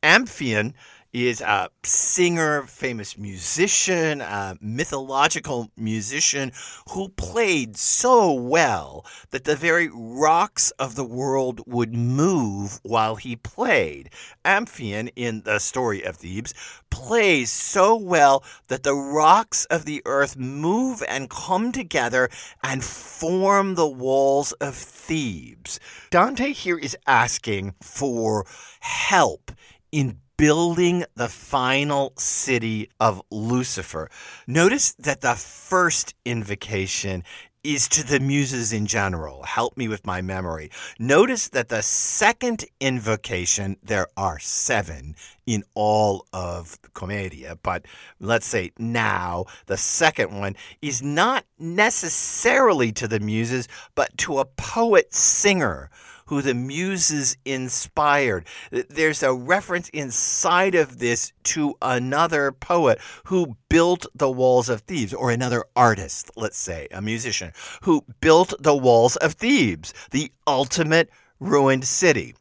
Amphion 0.03 0.73
is 1.13 1.41
a 1.41 1.69
singer, 1.83 2.63
famous 2.63 3.19
musician, 3.19 4.21
a 4.21 4.57
mythological 4.61 5.71
musician 5.77 6.53
who 6.91 7.09
played 7.11 7.77
so 7.77 8.33
well 8.33 9.05
that 9.31 9.45
the 9.45 9.57
very 9.57 9.89
rocks 9.93 10.71
of 10.73 10.95
the 10.95 11.05
world 11.05 11.61
would 11.67 11.95
move 11.95 12.81
while 12.83 13.17
he 13.17 13.35
played. 13.37 14.11
Amphion, 14.45 15.09
in 15.17 15.43
the 15.43 15.59
story 15.59 16.03
of 16.03 16.17
Thebes, 16.17 16.55
plays 16.91 17.51
so 17.51 17.97
well 17.97 18.45
that 18.69 18.83
the 18.83 18.95
rocks 18.95 19.65
of 19.67 19.85
the 19.85 20.03
earth 20.05 20.37
move 20.37 21.03
and 21.09 21.31
come 21.31 21.73
together 21.73 22.29
and 22.63 22.85
form 22.85 23.75
the 23.75 23.89
walls 23.89 24.53
of 24.53 24.75
Thebes. 24.75 25.81
Dante 26.11 26.53
here 26.53 26.79
is 26.79 26.97
asking 27.07 27.75
for 27.81 28.47
help 28.81 29.51
in 29.93 30.19
building 30.41 31.05
the 31.17 31.29
final 31.29 32.15
city 32.17 32.89
of 32.99 33.21
Lucifer. 33.31 34.09
Notice 34.47 34.95
that 34.95 35.21
the 35.21 35.35
first 35.35 36.15
invocation 36.25 37.23
is 37.63 37.87
to 37.87 38.03
the 38.03 38.21
muses 38.21 38.73
in 38.73 38.87
general. 38.87 39.43
Help 39.43 39.77
me 39.77 39.87
with 39.87 40.07
my 40.07 40.23
memory. 40.23 40.71
Notice 40.99 41.51
that 41.51 41.69
the 41.69 41.83
second 41.83 42.65
invocation, 42.81 43.77
there 43.83 44.07
are 44.17 44.39
seven 44.39 45.15
in 45.45 45.63
all 45.75 46.25
of 46.33 46.79
Commedia, 46.95 47.59
but 47.63 47.85
let's 48.19 48.47
say 48.47 48.71
now 48.79 49.45
the 49.67 49.77
second 49.77 50.41
one 50.41 50.57
is 50.81 51.03
not 51.03 51.45
necessarily 51.59 52.93
to 52.93 53.07
the 53.07 53.21
muses, 53.21 53.69
but 53.95 54.17
to 54.17 54.39
a 54.39 54.47
poet 54.47 55.13
singer 55.13 55.91
who 56.31 56.41
the 56.41 56.55
muses 56.55 57.37
inspired. 57.45 58.47
There's 58.71 59.21
a 59.25 59.35
reference 59.35 59.89
inside 59.89 60.77
of 60.77 61.01
this 61.01 61.33
to 61.43 61.75
another 61.83 62.53
poet 62.53 63.01
who 63.25 63.57
built 63.69 64.07
the 64.15 64.31
walls 64.31 64.69
of 64.69 64.83
Thebes, 64.83 65.13
or 65.13 65.33
another 65.33 65.65
artist, 65.75 66.31
let's 66.37 66.57
say, 66.57 66.87
a 66.93 67.03
musician, 67.03 67.53
who 67.83 68.05
built 68.21 68.55
the 68.61 68.77
walls 68.77 69.17
of 69.17 69.33
Thebes, 69.33 69.93
the 70.13 70.31
ultimate 70.47 71.11
ruined 71.41 71.85
city. 71.85 72.37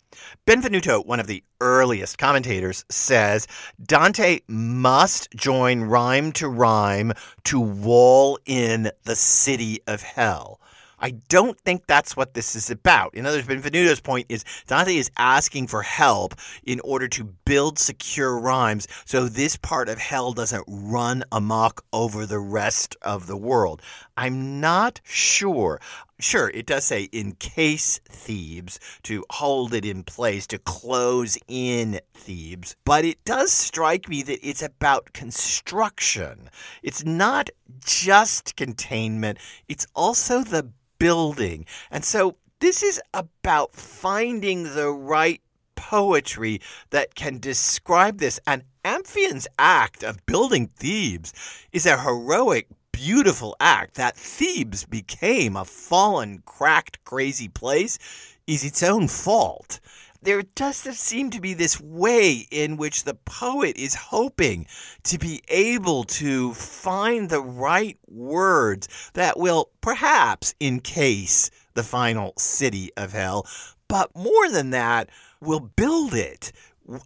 Benvenuto, 0.46 1.04
one 1.04 1.20
of 1.20 1.26
the 1.26 1.44
earliest 1.60 2.20
commentators, 2.20 2.86
says 2.90 3.48
Dante 3.84 4.42
must 4.48 5.32
join 5.32 5.82
rhyme 5.82 6.32
to 6.34 6.48
rhyme 6.48 7.12
to 7.46 7.60
wall 7.60 8.38
in 8.46 8.92
the 9.06 9.16
city 9.16 9.80
of 9.88 10.04
hell. 10.04 10.60
I 11.00 11.12
don't 11.30 11.60
think 11.62 11.88
that's 11.88 12.16
what 12.16 12.34
this 12.34 12.56
is 12.56 12.70
about. 12.70 13.16
In 13.16 13.26
other 13.26 13.38
words, 13.38 13.48
Benvenuto's 13.48 14.02
point 14.02 14.26
is 14.30 14.44
Dante 14.68 14.96
is 14.96 15.12
asking 15.18 15.68
for 15.68 15.82
help 15.82 16.36
in 16.64 16.80
order 16.82 17.08
to 17.10 17.24
build 17.24 17.80
secure 17.80 18.40
rhymes 18.40 18.88
so 19.06 19.28
this 19.28 19.56
part 19.56 19.90
of 19.90 19.98
hell 19.98 20.34
doesn't 20.34 20.64
run 20.68 21.24
amok 21.32 21.86
over 21.94 22.26
the 22.26 22.40
rest 22.40 22.96
of 23.02 23.28
the 23.28 23.38
world. 23.38 23.82
I'm 24.20 24.60
not 24.60 25.00
sure. 25.06 25.80
Sure, 26.20 26.50
it 26.50 26.66
does 26.66 26.84
say 26.84 27.08
encase 27.14 28.02
Thebes 28.10 28.78
to 29.04 29.24
hold 29.30 29.74
it 29.74 29.86
in 29.86 30.04
place, 30.04 30.46
to 30.48 30.60
close 30.60 31.38
in 31.48 32.02
Thebes, 32.14 32.76
but 32.84 33.06
it 33.06 33.24
does 33.24 33.54
strike 33.54 34.10
me 34.10 34.22
that 34.24 34.46
it's 34.46 34.62
about 34.62 35.14
construction. 35.14 36.50
It's 36.84 37.06
not 37.06 37.50
just 37.86 38.58
containment, 38.58 39.40
it's 39.70 39.88
also 39.96 40.44
the 40.44 40.70
building. 40.98 41.66
And 41.90 42.04
so 42.04 42.36
this 42.60 42.84
is 42.84 43.02
about 43.14 43.74
finding 43.74 44.64
the 44.76 44.92
right 44.92 45.42
poetry 45.76 46.60
that 46.90 47.16
can 47.16 47.40
describe 47.40 48.18
this. 48.18 48.38
And 48.46 48.64
Amphion's 48.84 49.48
act 49.58 50.04
of 50.04 50.26
building 50.26 50.68
Thebes 50.76 51.32
is 51.72 51.86
a 51.86 52.02
heroic, 52.02 52.68
beautiful 52.92 53.56
act. 53.60 53.96
That 53.96 54.16
Thebes 54.16 54.86
became 54.86 55.56
a 55.56 55.66
fallen, 55.66 56.44
cracked, 56.46 57.04
crazy 57.04 57.48
place 57.48 57.98
is 58.48 58.64
its 58.64 58.84
own 58.84 59.08
fault 59.08 59.80
there 60.22 60.42
does 60.42 60.78
seem 60.78 61.30
to 61.30 61.40
be 61.40 61.54
this 61.54 61.80
way 61.80 62.46
in 62.52 62.78
which 62.78 63.04
the 63.04 63.14
poet 63.14 63.78
is 63.78 63.96
hoping 63.96 64.66
to 65.04 65.18
be 65.18 65.42
able 65.48 66.04
to 66.04 66.54
find 66.54 67.30
the 67.30 67.42
right 67.42 67.98
words 68.08 68.88
that 69.14 69.40
will 69.40 69.70
perhaps 69.82 70.54
encase 70.60 71.50
the 71.74 71.84
final 71.84 72.34
city 72.38 72.92
of 72.98 73.14
hell, 73.14 73.48
but 73.88 74.14
more 74.16 74.50
than 74.50 74.72
that, 74.72 75.10
will 75.42 75.62
build 75.62 76.14
it 76.14 76.52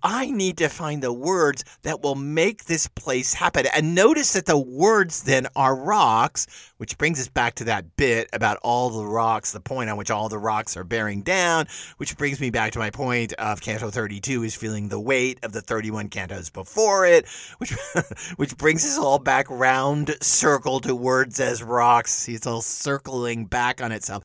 I 0.02 0.32
need 0.32 0.58
to 0.58 0.70
find 0.70 1.02
the 1.02 1.14
words 1.14 1.64
that 1.84 2.02
will 2.02 2.16
make 2.16 2.66
this 2.66 2.88
place 2.88 3.34
happen. 3.34 3.66
And 3.74 3.96
notice 3.96 4.34
that 4.34 4.46
the 4.46 4.58
words 4.58 5.24
then 5.24 5.48
are 5.56 5.76
rocks, 5.76 6.48
which 6.78 6.98
brings 6.98 7.20
us 7.20 7.28
back 7.28 7.56
to 7.56 7.66
that 7.66 7.96
bit 7.98 8.30
about 8.34 8.58
all 8.64 8.90
the 8.90 9.06
rocks, 9.06 9.52
the 9.52 9.60
point 9.60 9.90
on 9.90 9.98
which 9.98 10.12
all 10.12 10.30
the 10.30 10.38
rocks 10.38 10.78
are 10.78 10.84
bearing 10.84 11.22
down, 11.22 11.68
which 11.98 12.18
brings 12.18 12.40
me 12.40 12.50
back 12.50 12.72
to 12.74 12.80
my 12.80 12.90
point 12.90 13.34
of 13.34 13.62
Canto 13.62 13.90
32 13.90 14.44
is 14.44 14.56
feeling 14.56 14.90
the 14.90 15.00
weight 15.00 15.40
of 15.44 15.52
the 15.52 15.62
31 15.62 16.10
cantos 16.10 16.52
before 16.52 17.06
it, 17.06 17.28
which 17.58 17.74
which 18.36 18.58
brings 18.58 18.86
us 18.86 18.98
all 18.98 19.20
back 19.20 19.48
round 19.50 20.16
circle 20.22 20.80
to 20.80 20.96
words 20.96 21.40
as 21.40 21.62
rocks. 21.62 22.28
It's 22.30 22.48
all 22.48 22.62
circling 22.62 23.46
back 23.46 23.82
on 23.82 23.92
itself 23.92 24.24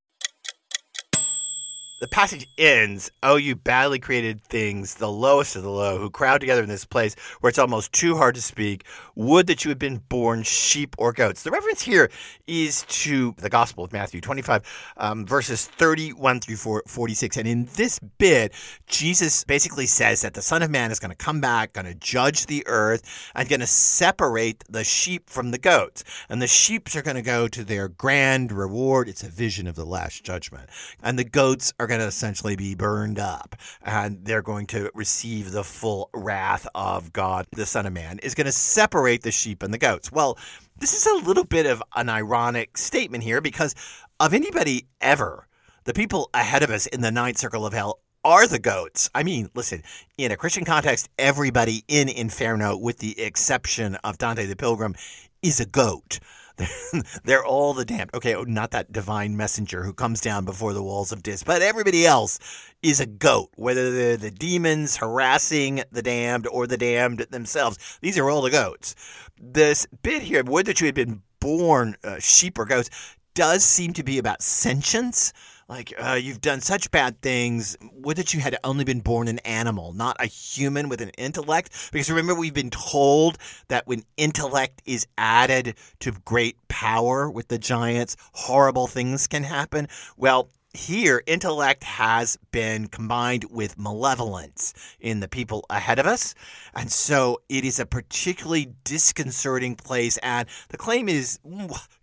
the 2.01 2.09
passage 2.09 2.47
ends, 2.57 3.11
Oh, 3.23 3.37
you 3.37 3.57
badly 3.57 3.99
created 3.99 4.43
things, 4.45 4.95
the 4.95 5.11
lowest 5.11 5.57
of 5.57 5.63
the 5.63 5.71
low, 5.71 5.99
who 5.99 6.11
crowd 6.11 6.41
together 6.41 6.63
in 6.63 6.69
this 6.69 6.85
place 6.85 7.15
where 7.41 7.49
it's 7.49 7.59
almost 7.59 7.93
too 7.93 8.17
hard 8.17 8.35
to 8.37 8.43
speak. 8.43 8.85
Would 9.17 9.49
that 9.49 9.65
you 9.65 9.71
had 9.71 9.79
been 9.79 9.99
born 10.09 10.45
sheep 10.45 10.95
or 10.99 11.13
goats. 11.13 11.43
The 11.43 11.51
reference 11.51 11.83
here 11.83 12.11
is 12.47 12.85
to 12.89 13.35
the 13.39 13.51
Gospel 13.51 13.85
of 13.85 13.93
Matthew 13.93 14.21
25, 14.21 14.93
um, 14.97 15.27
verses 15.27 15.67
31 15.67 16.41
through 16.41 16.83
46. 16.87 17.37
And 17.37 17.49
in 17.49 17.69
this 17.75 17.99
bit, 17.99 18.53
Jesus 18.87 19.43
basically 19.45 19.87
says 19.87 20.23
that 20.23 20.35
the 20.35 20.43
Son 20.43 20.63
of 20.63 20.71
Man 20.71 20.93
is 20.93 21.01
going 21.01 21.11
to 21.11 21.17
come 21.17 21.41
back, 21.41 21.73
going 21.73 21.87
to 21.87 21.95
judge 21.95 22.47
the 22.47 22.65
earth, 22.67 23.31
and 23.35 23.49
going 23.49 23.61
to 23.61 23.67
separate 23.67 24.63
the 24.69 24.85
sheep 24.85 25.29
from 25.29 25.51
the 25.51 25.59
goats. 25.59 26.05
And 26.29 26.41
the 26.41 26.47
sheep 26.47 26.89
are 26.95 27.03
going 27.03 27.17
to 27.17 27.23
go 27.23 27.49
to 27.49 27.65
their 27.65 27.89
grand 27.89 28.53
reward. 28.53 29.09
It's 29.09 29.25
a 29.25 29.29
vision 29.29 29.67
of 29.67 29.75
the 29.75 29.85
last 29.85 30.23
judgment. 30.23 30.71
And 31.03 31.19
the 31.19 31.25
goats 31.25 31.73
are 31.81 31.88
going 31.89 32.01
to 32.01 32.07
essentially 32.07 32.55
be 32.55 32.77
burned 32.77 33.19
up 33.19 33.57
and 33.83 34.25
they're 34.25 34.43
going 34.43 34.67
to 34.69 34.91
receive 34.95 35.51
the 35.51 35.65
full 35.65 36.11
wrath 36.15 36.69
of 36.75 37.13
God. 37.13 37.47
The 37.53 37.67
Son 37.67 37.87
of 37.87 37.93
Man 37.93 38.21
is 38.21 38.35
going 38.35 38.47
to 38.47 38.53
separate 38.53 39.23
the 39.23 39.33
sheep 39.33 39.63
and 39.63 39.75
the 39.75 39.79
goats. 39.79 40.13
Well, 40.13 40.39
this 40.79 40.95
is 40.95 41.07
a 41.07 41.27
little 41.27 41.45
bit 41.45 41.67
of 41.67 41.83
an 41.97 42.09
ironic 42.09 42.79
statement 42.79 43.25
here 43.25 43.41
because 43.41 43.75
of 44.21 44.33
anybody 44.33 44.87
ever, 45.01 45.49
the 45.85 45.95
people 45.95 46.31
ahead 46.33 46.63
of 46.63 46.71
us 46.71 46.87
in 46.87 47.01
the 47.01 47.11
ninth 47.11 47.39
circle 47.39 47.67
of 47.67 47.73
hell 47.73 48.01
are 48.25 48.47
the 48.47 48.59
goats. 48.59 49.09
I 49.15 49.23
mean, 49.23 49.49
listen, 49.55 49.83
in 50.17 50.33
a 50.33 50.37
Christian 50.37 50.65
context, 50.65 51.09
everybody 51.19 51.85
in 51.89 52.09
Inferno, 52.09 52.77
with 52.77 52.99
the 52.99 53.19
exception 53.21 53.95
of 54.05 54.19
Dante 54.19 54.47
the 54.47 54.57
Pilgrim, 54.57 54.95
is 55.43 55.61
a 55.61 55.67
goat. 55.67 56.19
They're 57.25 57.45
all 57.45 57.75
the 57.75 57.85
damned. 57.85 58.11
Okay, 58.15 58.35
oh, 58.35 58.43
not 58.43 58.71
that 58.73 58.93
divine 58.93 59.37
messenger 59.37 59.85
who 59.85 59.93
comes 59.93 60.21
down 60.21 60.45
before 60.45 60.73
the 60.73 60.83
walls 60.83 61.13
of 61.13 61.23
Dis, 61.23 61.43
but 61.43 61.63
everybody 61.63 62.07
else 62.07 62.39
is 62.83 63.01
a 63.01 63.07
goat, 63.07 63.51
whether 63.57 63.93
they're 63.93 64.17
the 64.17 64.31
demons 64.31 64.97
harassing 64.97 65.83
the 65.91 66.03
damned 66.03 66.47
or 66.47 66.67
the 66.67 66.77
damned 66.77 67.21
themselves. 67.31 67.99
These 68.01 68.19
are 68.19 68.29
all 68.29 68.43
the 68.43 68.51
goats. 68.51 68.95
This 69.41 69.87
bit 70.03 70.23
here, 70.23 70.43
would 70.45 70.67
that 70.67 70.81
you 70.81 70.87
had 70.87 70.95
been 70.95 71.23
born 71.41 71.97
uh, 72.03 72.19
sheep 72.19 72.59
or 72.59 72.65
goats, 72.65 72.91
does 73.35 73.63
seem 73.63 73.93
to 73.93 74.03
be 74.03 74.19
about 74.19 74.43
sentience 74.43 75.33
like 75.69 75.93
uh, 75.99 76.15
you've 76.15 76.41
done 76.41 76.61
such 76.61 76.91
bad 76.91 77.21
things 77.21 77.77
would 77.93 78.17
that 78.17 78.33
you 78.33 78.41
had 78.41 78.57
only 78.65 78.85
been 78.85 79.01
born 79.01 79.29
an 79.29 79.39
animal 79.41 79.93
not 79.93 80.17
a 80.19 80.27
human 80.27 80.89
with 80.89 81.01
an 81.01 81.11
intellect. 81.11 81.91
Because 81.93 82.11
remember 82.11 82.35
we've 82.35 82.55
been 82.55 82.71
told 82.71 83.39
that 83.69 83.87
when 83.87 84.05
intellect 84.17 84.83
is 84.87 85.07
added 85.17 85.75
to 86.01 86.13
great 86.25 86.57
power 86.69 87.31
with 87.31 87.49
the 87.49 87.59
giants 87.59 88.17
horrible 88.33 88.87
things 88.87 89.27
can 89.27 89.43
happen. 89.43 89.89
Well 90.17 90.49
here, 90.75 91.23
intellect 91.27 91.83
has 91.83 92.39
been 92.51 92.89
combined 92.89 93.45
with 93.51 93.79
malevolence 93.79 94.75
in 95.01 95.21
the 95.21 95.29
people 95.29 95.65
ahead 95.71 95.99
of 95.99 96.07
us. 96.07 96.35
And 96.75 96.93
so 96.93 97.41
it 97.49 97.65
is 97.65 97.81
a 97.81 97.87
particularly 97.87 98.75
disconcerting 98.85 99.77
place. 99.77 100.19
And 100.19 100.47
the 100.69 100.77
claim 100.77 101.09
is 101.09 101.39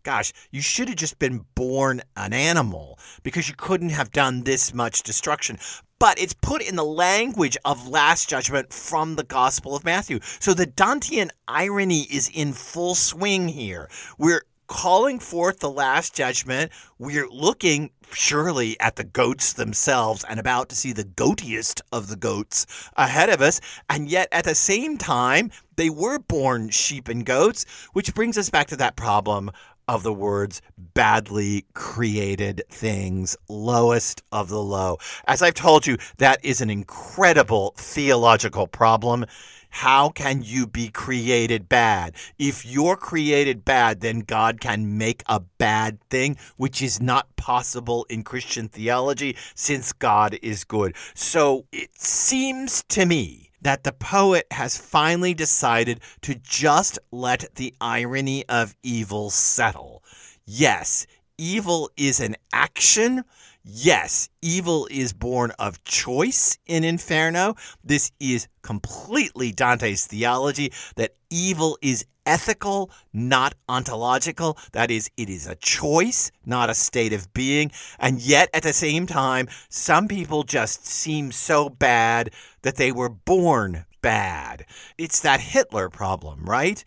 gosh, 0.04 0.34
you 0.52 0.62
should 0.62 0.88
have 0.88 0.98
just 0.98 1.20
been 1.20 1.46
born 1.56 2.02
an 2.18 2.34
animal 2.34 3.00
because 3.24 3.48
you 3.48 3.56
couldn't 3.56 3.90
have 3.90 4.12
done 4.12 4.44
this 4.44 4.74
much 4.74 5.04
destruction. 5.04 5.58
But 6.00 6.20
it's 6.20 6.34
put 6.34 6.62
in 6.62 6.76
the 6.76 6.84
language 6.84 7.58
of 7.66 7.88
Last 7.88 8.30
Judgment 8.30 8.74
from 8.74 9.16
the 9.16 9.24
Gospel 9.24 9.76
of 9.76 9.86
Matthew. 9.86 10.20
So 10.40 10.54
the 10.54 10.68
Dantean 10.68 11.30
irony 11.48 12.02
is 12.12 12.30
in 12.34 12.52
full 12.54 12.96
swing 12.96 13.48
here. 13.48 13.90
We're 14.18 14.44
calling 14.68 15.20
forth 15.20 15.60
the 15.60 15.70
last 15.70 16.16
judgment. 16.16 16.72
We're 16.98 17.30
looking 17.30 17.92
surely 18.12 18.80
at 18.80 18.96
the 18.96 19.04
goats 19.04 19.54
themselves 19.54 20.26
and 20.30 20.40
about 20.40 20.70
to 20.70 20.76
see 20.76 20.94
the 20.94 21.04
goatiest 21.04 21.82
of 21.92 22.08
the 22.08 22.16
goats 22.16 22.66
ahead 22.98 23.30
of 23.30 23.42
us. 23.42 23.62
And 23.90 24.10
yet, 24.10 24.28
at 24.32 24.46
the 24.46 24.56
same 24.56 24.98
time, 24.98 25.52
they 25.76 25.90
were 25.90 26.20
born 26.20 26.70
sheep 26.70 27.08
and 27.08 27.26
goats, 27.26 27.66
which 27.94 28.14
brings 28.14 28.38
us 28.38 28.50
back 28.50 28.68
to 28.68 28.76
that 28.78 28.96
problem 28.96 29.52
of 29.88 30.04
the 30.04 30.14
words 30.14 30.62
badly 30.94 31.66
created 31.74 32.64
things, 32.70 33.38
lowest 33.50 34.24
of 34.32 34.50
the 34.50 34.62
low. 34.62 34.98
As 35.28 35.42
I've 35.42 35.54
told 35.54 35.86
you, 35.86 35.98
that 36.18 36.44
is 36.44 36.62
an 36.62 36.70
incredible 36.70 37.74
theological 37.78 38.68
problem 38.68 39.26
how 39.76 40.08
can 40.08 40.42
you 40.42 40.66
be 40.66 40.88
created 40.88 41.68
bad? 41.68 42.16
If 42.40 42.66
you're 42.66 42.96
created 42.96 43.66
bad, 43.66 44.00
then 44.00 44.20
God 44.20 44.62
can 44.62 44.98
make 44.98 45.22
a 45.26 45.42
bad 45.42 46.02
thing, 46.10 46.38
which 46.56 46.82
is 46.82 47.02
not 47.02 47.36
possible 47.36 48.06
in 48.10 48.24
Christian 48.24 48.70
theology 48.70 49.36
since 49.54 49.92
God 49.92 50.40
is 50.42 50.64
good. 50.64 50.96
So 51.14 51.66
it 51.74 51.90
seems 51.94 52.86
to 52.88 53.06
me 53.06 53.52
that 53.64 53.84
the 53.84 53.92
poet 53.92 54.48
has 54.52 54.78
finally 54.78 55.34
decided 55.34 56.00
to 56.22 56.36
just 56.36 56.98
let 57.12 57.56
the 57.56 57.76
irony 57.82 58.48
of 58.48 58.78
evil 58.82 59.30
settle. 59.30 60.06
Yes, 60.46 61.06
evil 61.38 61.92
is 61.98 62.22
an 62.22 62.38
action 62.54 63.26
Yes, 63.68 64.30
evil 64.44 64.88
is 64.92 65.12
born 65.12 65.50
of 65.58 65.84
choice 65.84 66.56
in 66.68 66.84
Inferno. 66.84 67.56
This 67.84 68.12
is 68.20 68.48
completely 68.62 69.52
Dante's 69.52 70.06
theology 70.06 70.72
that 70.98 71.16
evil 71.32 71.76
is 71.82 72.06
ethical, 72.28 72.92
not 73.12 73.56
ontological. 73.68 74.60
That 74.74 74.92
is, 74.92 75.10
it 75.18 75.30
is 75.30 75.48
a 75.48 75.56
choice, 75.56 76.32
not 76.46 76.70
a 76.70 76.76
state 76.76 77.12
of 77.12 77.34
being. 77.34 77.72
And 77.98 78.22
yet, 78.22 78.52
at 78.54 78.62
the 78.62 78.72
same 78.72 79.08
time, 79.08 79.48
some 79.68 80.08
people 80.08 80.44
just 80.44 80.86
seem 80.86 81.32
so 81.32 81.68
bad 81.68 82.30
that 82.62 82.76
they 82.76 82.92
were 82.92 83.10
born 83.10 83.86
bad. 84.04 84.68
It's 85.00 85.22
that 85.22 85.40
Hitler 85.40 85.90
problem, 85.90 86.46
right? 86.46 86.84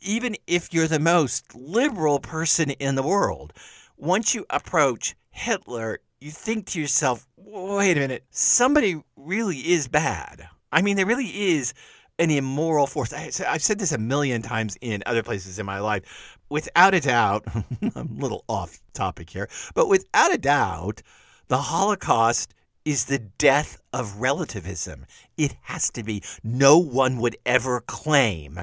Even 0.00 0.36
if 0.46 0.72
you're 0.72 0.88
the 0.88 0.98
most 0.98 1.54
liberal 1.54 2.18
person 2.18 2.70
in 2.70 2.94
the 2.94 3.02
world, 3.02 3.52
once 3.98 4.34
you 4.34 4.46
approach 4.48 5.14
Hitler, 5.30 5.98
you 6.24 6.30
think 6.30 6.64
to 6.64 6.80
yourself, 6.80 7.28
wait 7.36 7.98
a 7.98 8.00
minute, 8.00 8.24
somebody 8.30 8.98
really 9.14 9.58
is 9.58 9.88
bad. 9.88 10.48
I 10.72 10.80
mean, 10.80 10.96
there 10.96 11.04
really 11.04 11.26
is 11.26 11.74
an 12.18 12.30
immoral 12.30 12.86
force. 12.86 13.12
I, 13.12 13.30
have 13.46 13.62
said 13.62 13.78
this 13.78 13.92
a 13.92 13.98
million 13.98 14.40
times 14.40 14.78
in 14.80 15.02
other 15.04 15.22
places 15.22 15.58
in 15.58 15.66
my 15.66 15.80
life. 15.80 16.38
Without 16.48 16.94
a 16.94 17.00
doubt, 17.00 17.44
I'm 17.94 18.16
a 18.18 18.22
little 18.22 18.42
off 18.48 18.80
topic 18.94 19.28
here, 19.28 19.50
but 19.74 19.90
without 19.90 20.32
a 20.32 20.38
doubt, 20.38 21.02
the 21.48 21.58
Holocaust 21.58 22.54
is 22.86 23.04
the 23.04 23.18
death 23.18 23.78
of 23.92 24.22
relativism. 24.22 25.04
It 25.36 25.54
has 25.64 25.90
to 25.90 26.02
be. 26.02 26.22
No 26.42 26.78
one 26.78 27.18
would 27.18 27.36
ever 27.44 27.82
claim 27.82 28.60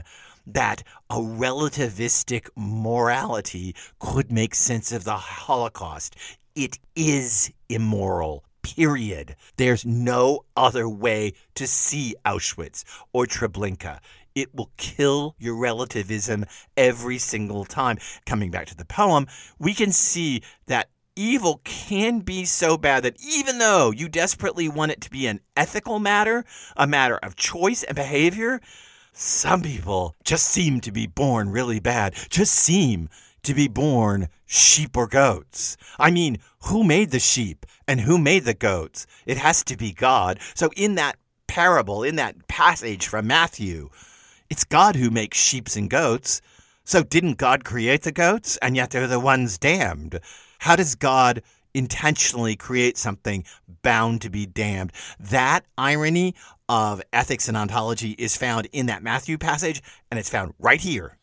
that 0.48 0.82
a 1.12 1.18
relativistic 1.18 2.50
morality 2.56 3.76
could 4.00 4.32
make 4.32 4.56
sense 4.56 4.92
of 4.92 5.04
the 5.04 5.16
Holocaust. 5.16 6.16
It 6.56 6.80
is 6.96 7.52
immoral. 7.70 8.44
Period. 8.62 9.36
There's 9.58 9.86
no 9.86 10.46
other 10.56 10.88
way 10.88 11.34
to 11.56 11.66
see 11.66 12.16
Auschwitz 12.26 12.84
or 13.12 13.26
Treblinka. 13.26 14.00
It 14.36 14.54
will 14.54 14.72
kill 14.78 15.36
your 15.40 15.56
relativism 15.56 16.46
every 16.78 17.18
single 17.18 17.66
time. 17.66 17.98
Coming 18.26 18.52
back 18.52 18.68
to 18.68 18.78
the 18.78 18.86
poem, 18.86 19.28
we 19.60 19.74
can 19.74 19.92
see 19.92 20.44
that 20.68 20.90
evil 21.16 21.62
can 21.64 22.20
be 22.20 22.46
so 22.46 22.78
bad 22.78 23.04
that 23.04 23.18
even 23.22 23.58
though 23.58 23.92
you 23.92 24.08
desperately 24.08 24.70
want 24.70 24.92
it 24.92 25.02
to 25.02 25.10
be 25.10 25.28
an 25.28 25.40
ethical 25.58 26.00
matter, 26.00 26.46
a 26.78 26.88
matter 26.88 27.18
of 27.18 27.36
choice 27.36 27.84
and 27.84 27.96
behavior, 27.96 28.62
some 29.12 29.62
people 29.62 30.16
just 30.24 30.46
seem 30.46 30.80
to 30.82 30.92
be 30.92 31.08
born 31.08 31.50
really 31.50 31.80
bad, 31.80 32.16
just 32.30 32.54
seem 32.54 33.10
to 33.44 33.54
be 33.54 33.68
born 33.68 34.30
sheep 34.46 34.96
or 34.96 35.08
goats. 35.08 35.78
I 36.00 36.12
mean, 36.12 36.38
who 36.66 36.84
made 36.84 37.12
the 37.12 37.20
sheep 37.20 37.66
and 37.88 38.02
who 38.02 38.18
made 38.18 38.44
the 38.44 38.54
goats? 38.54 39.08
It 39.26 39.38
has 39.38 39.64
to 39.66 39.78
be 39.78 39.94
God. 39.94 40.40
So, 40.54 40.70
in 40.76 40.96
that 40.96 41.18
parable, 41.48 42.04
in 42.04 42.16
that 42.18 42.48
passage 42.48 43.08
from 43.08 43.28
Matthew, 43.28 43.90
it's 44.50 44.64
God 44.64 44.96
who 44.96 45.10
makes 45.10 45.38
sheep 45.38 45.68
and 45.76 45.90
goats. 45.90 46.42
So, 46.84 47.04
didn't 47.04 47.38
God 47.38 47.64
create 47.64 48.04
the 48.04 48.12
goats? 48.12 48.58
And 48.58 48.76
yet 48.76 48.92
they're 48.92 49.08
the 49.08 49.20
ones 49.20 49.58
damned. 49.58 50.20
How 50.60 50.76
does 50.76 50.96
God 50.96 51.42
intentionally 51.74 52.56
create 52.56 52.98
something 52.98 53.46
bound 53.82 54.22
to 54.22 54.30
be 54.30 54.46
damned? 54.46 54.92
That 55.20 55.66
irony 55.78 56.36
of 56.68 57.02
ethics 57.12 57.48
and 57.48 57.58
ontology 57.58 58.12
is 58.12 58.38
found 58.38 58.68
in 58.72 58.86
that 58.86 59.04
Matthew 59.04 59.38
passage, 59.38 59.82
and 60.10 60.20
it's 60.20 60.30
found 60.30 60.54
right 60.60 60.80
here. 60.80 61.18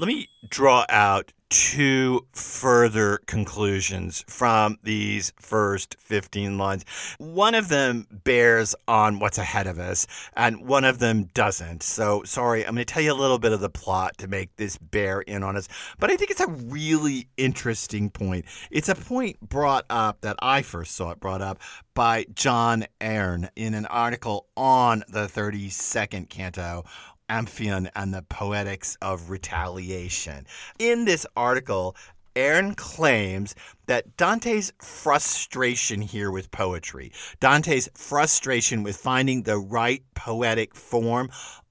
Let 0.00 0.06
me 0.06 0.30
draw 0.48 0.86
out 0.88 1.34
two 1.50 2.26
further 2.32 3.18
conclusions 3.26 4.24
from 4.26 4.78
these 4.82 5.30
first 5.38 5.94
15 6.00 6.56
lines. 6.56 6.86
One 7.18 7.54
of 7.54 7.68
them 7.68 8.06
bears 8.10 8.74
on 8.88 9.18
what's 9.18 9.36
ahead 9.36 9.66
of 9.66 9.78
us, 9.78 10.06
and 10.34 10.66
one 10.66 10.84
of 10.86 11.00
them 11.00 11.24
doesn't. 11.34 11.82
So, 11.82 12.22
sorry, 12.24 12.64
I'm 12.64 12.76
going 12.76 12.86
to 12.86 12.90
tell 12.90 13.02
you 13.02 13.12
a 13.12 13.14
little 13.14 13.38
bit 13.38 13.52
of 13.52 13.60
the 13.60 13.68
plot 13.68 14.16
to 14.18 14.26
make 14.26 14.56
this 14.56 14.78
bear 14.78 15.20
in 15.20 15.42
on 15.42 15.54
us. 15.54 15.68
But 15.98 16.10
I 16.10 16.16
think 16.16 16.30
it's 16.30 16.40
a 16.40 16.48
really 16.48 17.28
interesting 17.36 18.08
point. 18.08 18.46
It's 18.70 18.88
a 18.88 18.94
point 18.94 19.38
brought 19.46 19.84
up 19.90 20.22
that 20.22 20.36
I 20.40 20.62
first 20.62 20.96
saw 20.96 21.10
it 21.10 21.20
brought 21.20 21.42
up 21.42 21.58
by 21.92 22.24
John 22.32 22.86
Ahern 23.02 23.50
in 23.54 23.74
an 23.74 23.84
article 23.84 24.46
on 24.56 25.04
the 25.10 25.26
32nd 25.26 26.30
canto 26.30 26.86
Amphion 27.30 27.88
and 27.94 28.12
the 28.12 28.22
Poetics 28.22 28.98
of 29.00 29.30
Retaliation. 29.30 30.46
In 30.80 31.04
this 31.04 31.24
article, 31.36 31.94
Ahern 32.34 32.74
claims 32.74 33.54
that 33.86 34.16
Dante's 34.16 34.72
frustration 34.82 36.00
here 36.00 36.30
with 36.30 36.50
poetry, 36.50 37.12
Dante's 37.38 37.88
frustration 37.94 38.82
with 38.82 38.96
finding 38.96 39.44
the 39.44 39.58
right 39.58 40.02
poetic 40.14 40.74
form, 40.74 41.30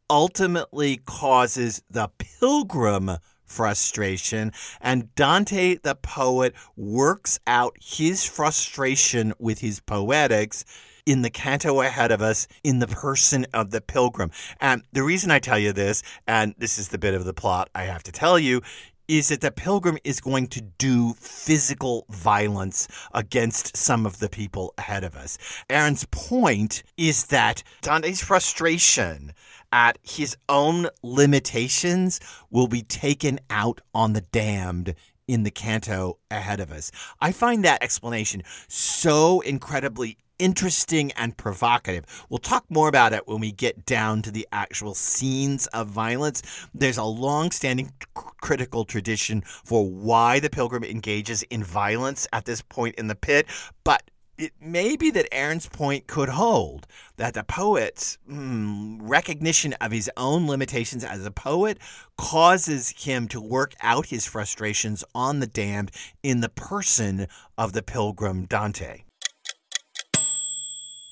ultimately 0.10 0.98
causes 1.06 1.82
the 1.90 2.10
pilgrim 2.18 3.18
frustration, 3.46 4.54
and 4.80 5.14
Dante 5.16 5.76
the 5.76 5.96
poet 5.96 6.54
works 6.78 7.40
out 7.46 7.76
his 7.82 8.24
frustration 8.24 9.34
with 9.40 9.60
his 9.60 9.82
poetics 9.82 10.64
in 11.10 11.24
the 11.24 11.30
canto 11.32 11.82
ahead 11.82 12.12
of 12.12 12.22
us 12.22 12.48
in 12.64 12.78
the 12.78 12.88
person 12.88 13.44
of 13.52 13.72
the 13.72 13.82
pilgrim. 13.82 14.30
And 14.62 14.84
the 14.94 15.02
reason 15.02 15.32
I 15.32 15.40
tell 15.40 15.58
you 15.58 15.74
this, 15.74 16.04
and 16.28 16.54
this 16.60 16.78
is 16.78 16.90
the 16.90 17.00
bit 17.00 17.16
of 17.16 17.26
the 17.26 17.34
plot 17.34 17.68
I 17.74 17.86
have 17.86 18.04
to 18.04 18.12
tell 18.12 18.38
you, 18.38 18.62
is 19.08 19.30
that 19.30 19.42
the 19.42 19.50
pilgrim 19.50 19.98
is 20.04 20.22
going 20.22 20.46
to 20.46 20.62
do 20.62 21.14
physical 21.14 22.06
violence 22.12 22.88
against 23.12 23.76
some 23.76 24.06
of 24.06 24.20
the 24.20 24.30
people 24.30 24.72
ahead 24.78 25.04
of 25.04 25.16
us. 25.16 25.40
Ahern's 25.68 26.06
point 26.12 26.84
is 26.96 27.26
that 27.26 27.64
Dante's 27.82 28.24
frustration 28.24 29.34
at 29.72 29.98
his 30.04 30.38
own 30.48 30.90
limitations 31.02 32.20
will 32.52 32.68
be 32.68 32.84
taken 32.84 33.40
out 33.50 33.82
on 33.96 34.14
the 34.14 34.22
damned 34.22 34.94
in 35.28 35.42
the 35.42 35.52
canto 35.52 36.20
ahead 36.30 36.60
of 36.60 36.72
us. 36.72 36.92
I 37.20 37.32
find 37.32 37.66
that 37.66 37.82
explanation 37.82 38.44
so 38.68 39.42
incredibly 39.42 40.18
interesting 40.40 41.12
and 41.12 41.38
provocative. 41.38 42.06
We'll 42.30 42.40
talk 42.40 42.66
more 42.70 42.88
about 42.88 43.14
it 43.14 43.28
when 43.28 43.40
we 43.40 43.52
get 43.52 43.86
down 43.86 44.22
to 44.24 44.32
the 44.32 44.48
actual 44.52 44.96
scenes 44.96 45.68
of 45.68 45.88
violence. 45.88 46.42
There's 46.74 46.98
a 46.98 47.04
long 47.04 47.52
standing 47.52 47.92
critical 48.16 48.86
tradition 48.86 49.42
for 49.42 49.88
why 49.88 50.40
the 50.40 50.50
pilgrim 50.50 50.84
engages 50.84 51.44
in 51.44 51.64
violence 51.64 52.28
at 52.34 52.46
this 52.46 52.62
point 52.62 52.96
in 52.96 53.08
the 53.08 53.16
pit, 53.16 53.46
but 53.84 54.04
it 54.38 54.54
may 54.62 54.96
be 54.96 55.12
that 55.12 55.28
Ahern's 55.34 55.68
point 55.68 56.08
could 56.08 56.30
hold 56.30 56.88
that 57.18 57.34
the 57.34 57.44
poet's 57.44 58.18
mm, 58.30 58.98
recognition 59.02 59.74
of 59.82 59.92
his 59.92 60.10
own 60.16 60.48
limitations 60.48 61.04
as 61.04 61.26
a 61.26 61.32
poet 61.32 61.78
causes 62.18 62.92
him 62.92 63.28
to 63.28 63.42
work 63.42 63.74
out 63.82 64.06
his 64.06 64.26
frustrations 64.26 65.04
on 65.14 65.42
the 65.42 65.48
damned 65.48 65.92
in 66.24 66.40
the 66.40 66.48
person 66.48 67.28
of 67.58 67.74
the 67.74 67.84
pilgrim 67.84 68.46
Dante 68.46 69.04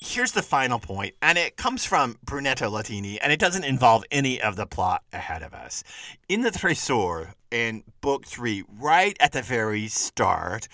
here's 0.00 0.32
the 0.32 0.42
final 0.42 0.78
point, 0.78 1.14
and 1.22 1.36
it 1.38 1.56
comes 1.56 1.84
from 1.84 2.18
Brunetto 2.24 2.70
Latini, 2.70 3.18
and 3.20 3.32
it 3.32 3.40
doesn't 3.40 3.64
involve 3.64 4.04
any 4.10 4.40
of 4.40 4.56
the 4.56 4.66
plot 4.66 5.02
ahead 5.12 5.42
of 5.42 5.52
us. 5.52 5.82
In 6.28 6.42
the 6.42 6.50
Tresor, 6.50 7.32
in 7.50 7.82
book 8.00 8.26
three, 8.26 8.64
right 8.78 9.16
at 9.20 9.32
the 9.32 9.42
very 9.42 9.88
start, 9.88 10.68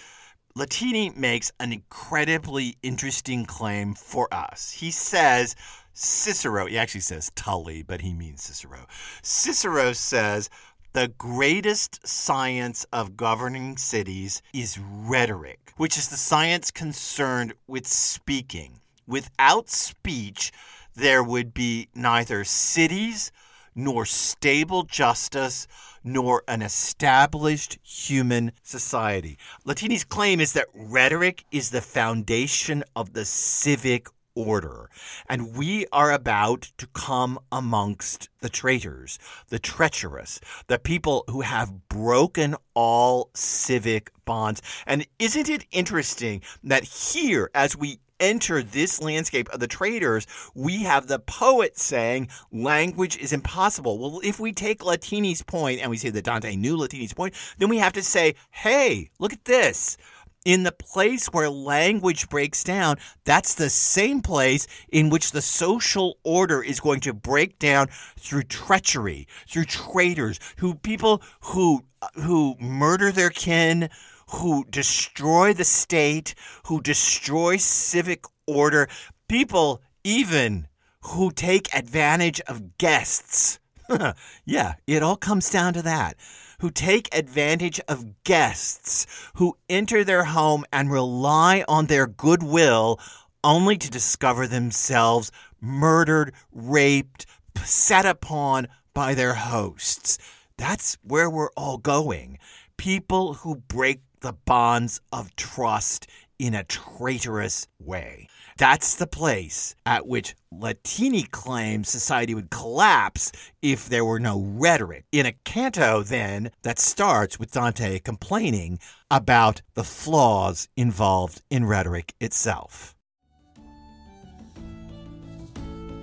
Latini 0.57 1.17
makes 1.17 1.51
an 1.59 1.73
incredibly 1.73 2.77
interesting 2.83 3.45
claim 3.45 3.95
for 3.95 4.33
us. 4.33 4.73
He 4.73 4.91
says, 4.91 5.57
Cicero, 5.95 6.67
he 6.67 6.79
actually 6.79 7.01
says 7.01 7.31
Tully, 7.35 7.83
but 7.83 8.03
he 8.03 8.15
means 8.15 8.43
Cicero. 8.43 8.87
Cicero 9.23 9.93
says, 9.93 10.51
the 10.93 11.09
greatest 11.19 12.07
science 12.07 12.87
of 12.93 13.17
governing 13.17 13.77
cities 13.77 14.43
is 14.53 14.79
rhetoric, 14.79 15.73
which 15.77 15.99
is 15.99 16.09
the 16.09 16.17
science 16.17 16.71
concerned 16.71 17.55
with 17.67 17.85
speaking 17.85 18.81
without 19.07 19.69
speech, 19.69 20.53
there 20.95 21.23
would 21.23 21.55
be 21.55 21.89
neither 21.95 22.45
cities, 22.45 23.33
nor 23.75 24.07
stable 24.07 24.85
justice, 24.85 25.67
nor 26.05 26.45
an 26.47 26.63
established 26.63 27.79
human 27.83 28.53
society. 28.63 29.39
Latini's 29.65 30.05
claim 30.05 30.41
is 30.41 30.53
that 30.53 30.69
rhetoric 30.75 31.45
is 31.51 31.71
the 31.71 31.81
foundation 31.81 32.85
of 32.95 33.15
the 33.15 33.25
civic 33.25 34.09
order. 34.37 34.91
And 35.29 35.57
we 35.57 35.87
are 35.93 36.13
about 36.13 36.73
to 36.79 36.87
come 36.89 37.39
amongst 37.53 38.29
the 38.41 38.49
traitors, 38.49 39.19
the 39.49 39.59
treacherous, 39.59 40.41
the 40.67 40.79
people 40.79 41.25
who 41.29 41.43
have 41.43 41.89
broken 41.89 42.57
all 42.75 43.31
civic 43.35 44.11
bonds. 44.25 44.61
And 44.87 45.07
isn't 45.19 45.49
it 45.49 45.67
interesting 45.71 46.43
that 46.63 46.85
here, 46.85 47.51
as 47.55 47.77
we 47.77 47.99
enter 48.25 48.63
this 48.63 49.01
landscape 49.01 49.49
of 49.51 49.61
the 49.61 49.67
traders, 49.67 50.27
we 50.55 50.83
have 50.83 51.07
the 51.07 51.19
poet 51.19 51.79
saying 51.79 52.29
language 52.53 53.17
is 53.19 53.33
impossible. 53.33 53.99
Well, 53.99 54.21
if 54.25 54.41
we 54.41 54.53
take 54.53 54.85
Latini's 54.85 55.43
point 55.43 55.81
and 55.81 55.91
we 55.91 55.97
say 55.97 56.11
that 56.11 56.25
Dante 56.25 56.57
knew 56.57 56.77
Latini's 56.77 57.15
point, 57.15 57.35
then 57.59 57.69
we 57.69 57.79
have 57.79 57.93
to 57.95 58.03
say, 58.03 58.35
hey, 58.51 59.11
look 59.19 59.33
at 59.33 59.45
this 59.45 59.97
in 60.45 60.63
the 60.63 60.73
place 60.73 61.27
where 61.29 61.49
language 61.49 62.29
breaks 62.29 62.63
down, 62.63 62.97
that's 63.25 63.55
the 63.55 63.71
same 63.71 64.21
place 64.21 64.67
in 64.91 65.11
which 65.11 65.33
the 65.33 65.43
social 65.43 66.19
order 66.23 66.63
is 66.63 66.81
going 66.81 67.01
to 67.01 67.15
break 67.15 67.59
down 67.59 67.89
through 68.19 68.43
treachery, 68.43 69.27
through 69.49 69.65
traitors, 69.65 70.39
who 70.59 70.75
people 70.75 71.23
who 71.41 71.85
uh, 72.03 72.09
who 72.17 72.57
murder 72.61 73.11
their 73.11 73.31
kin, 73.31 73.89
who 74.29 74.65
destroy 74.71 75.53
the 75.53 75.65
state, 75.65 76.35
who 76.67 76.81
destroy 76.81 77.57
civic 77.57 78.25
order, 78.47 78.89
people 79.29 79.83
even 80.03 80.69
who 81.01 81.31
take 81.31 81.75
advantage 81.75 82.41
of 82.43 82.79
guests. 82.79 83.59
yeah, 84.45 84.75
it 84.87 85.03
all 85.03 85.17
comes 85.17 85.51
down 85.51 85.75
to 85.75 85.83
that. 85.83 86.17
Who 86.61 86.71
take 86.71 87.15
advantage 87.15 87.81
of 87.89 88.23
guests 88.25 89.07
who 89.35 89.57
enter 89.69 90.03
their 90.05 90.25
home 90.25 90.65
and 90.73 90.91
rely 90.91 91.65
on 91.69 91.87
their 91.87 92.07
goodwill 92.07 92.99
only 93.43 93.77
to 93.77 93.91
discover 93.91 94.47
themselves 94.47 95.31
murdered, 95.61 96.33
raped, 96.53 97.27
set 97.65 98.07
upon 98.07 98.69
by 98.95 99.15
their 99.15 99.35
hosts. 99.35 100.19
That's 100.57 100.97
where 101.03 101.29
we're 101.29 101.51
all 101.57 101.79
going. 101.79 102.39
People 102.77 103.35
who 103.35 103.57
break 103.57 104.01
the 104.25 104.33
bonds 104.33 105.03
of 105.13 105.37
trust 105.37 106.07
in 106.39 106.55
a 106.55 106.65
traitorous 106.65 107.69
way. 107.79 108.27
That's 108.57 108.95
the 108.95 109.07
place 109.07 109.77
at 109.85 110.07
which 110.07 110.35
Latini 110.51 111.31
claims 111.31 111.91
society 111.91 112.35
would 112.35 112.49
collapse 112.49 113.33
if 113.61 113.87
there 113.87 114.05
were 114.05 114.19
no 114.19 114.41
rhetoric. 114.41 115.05
In 115.13 115.27
a 115.27 115.35
canto, 115.45 116.03
then, 116.03 116.53
that 116.63 116.79
starts 116.79 117.39
with 117.39 117.53
Dante 117.53 117.99
complaining 117.99 118.79
about 119.11 119.61
the 119.75 119.85
flaws 119.85 120.69
involved 120.75 121.43
in 121.51 121.67
rhetoric 121.67 122.15
itself. 122.19 122.94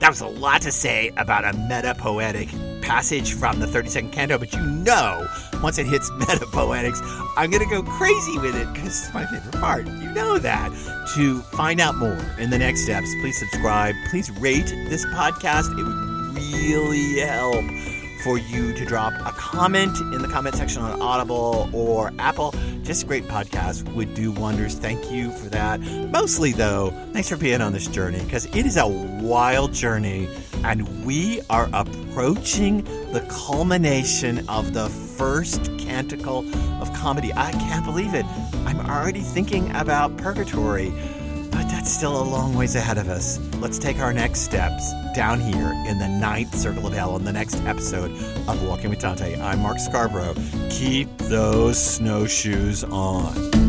That 0.02 0.10
was 0.10 0.22
a 0.22 0.28
lot 0.28 0.64
to 0.64 0.72
say 0.72 1.12
about 1.16 1.46
a 1.46 1.56
meta 1.56 1.94
poetic 1.96 2.50
passage 2.82 3.36
from 3.36 3.60
the 3.60 3.68
32nd 3.68 4.12
canto, 4.12 4.40
but 4.40 4.52
you 4.52 4.60
know, 4.60 5.28
once 5.62 5.78
it 5.78 5.86
hits 5.86 6.10
meta 6.18 6.48
poetics, 6.48 7.00
I'm 7.38 7.52
going 7.52 7.64
to 7.64 7.70
go 7.70 7.84
crazy 7.84 8.40
with 8.40 8.56
it 8.56 8.68
because 8.74 8.88
it's 8.88 9.14
my 9.14 9.28
favorite 9.28 9.62
part. 9.62 9.86
You 9.86 10.10
know 10.10 10.40
that. 10.40 10.72
To 11.14 11.42
find 11.42 11.80
out 11.80 11.98
more 11.98 12.18
in 12.40 12.50
the 12.50 12.58
next 12.58 12.82
steps, 12.86 13.14
please 13.22 13.38
subscribe. 13.38 13.94
Please 14.10 14.32
rate 14.32 14.66
this 14.90 15.06
podcast. 15.06 15.70
It 15.78 15.84
would 15.84 16.36
really 16.36 17.20
help 17.20 17.64
for 18.24 18.38
you 18.38 18.74
to 18.74 18.86
drop 18.86 19.13
a 19.26 19.32
comment 19.32 19.97
in 20.13 20.22
the 20.22 20.28
comment 20.28 20.55
section 20.55 20.82
on 20.82 21.01
Audible 21.01 21.69
or 21.74 22.11
Apple. 22.19 22.53
Just 22.84 23.07
great 23.07 23.26
podcast 23.26 23.91
would 23.93 24.13
do 24.13 24.32
wonders. 24.32 24.76
Thank 24.76 25.11
you 25.11 25.32
for 25.32 25.49
that. 25.49 25.80
Mostly, 25.80 26.51
though, 26.51 26.91
thanks 27.13 27.30
for 27.30 27.38
being 27.38 27.61
on 27.61 27.74
this 27.74 27.88
journey 27.88 28.24
because 28.24 28.45
it 28.47 28.65
is 28.65 28.78
a 28.78 28.88
wild 28.88 29.74
journey 29.74 30.30
and 30.63 31.05
we 31.05 31.41
are 31.49 31.69
approaching 31.74 32.84
the 33.11 33.26
culmination 33.30 34.47
of 34.47 34.74
the 34.74 34.89
first 34.89 35.65
canticle 35.80 36.45
of 36.82 36.93
comedy. 36.93 37.32
I 37.34 37.51
can't 37.51 37.86
believe 37.86 38.13
it. 38.13 38.26
I'm 38.65 38.80
already 38.82 39.22
thinking 39.22 39.76
about 39.76 40.15
purgatory, 40.17 40.93
it's 41.82 41.91
still 41.91 42.21
a 42.21 42.21
long 42.21 42.53
ways 42.53 42.75
ahead 42.75 42.99
of 42.99 43.09
us. 43.09 43.39
Let's 43.57 43.79
take 43.79 43.97
our 43.97 44.13
next 44.13 44.41
steps 44.41 44.93
down 45.15 45.39
here 45.39 45.73
in 45.88 45.97
the 45.97 46.07
ninth 46.07 46.55
circle 46.55 46.86
of 46.86 46.93
hell 46.93 47.15
in 47.15 47.25
the 47.25 47.34
next 47.34 47.55
episode 47.61 48.11
of 48.47 48.61
Walking 48.67 48.91
with 48.91 48.99
Dante. 48.99 49.41
I'm 49.41 49.61
Mark 49.61 49.79
Scarborough. 49.79 50.36
Keep 50.69 51.17
those 51.17 51.84
snowshoes 51.84 52.84
on. 52.84 53.61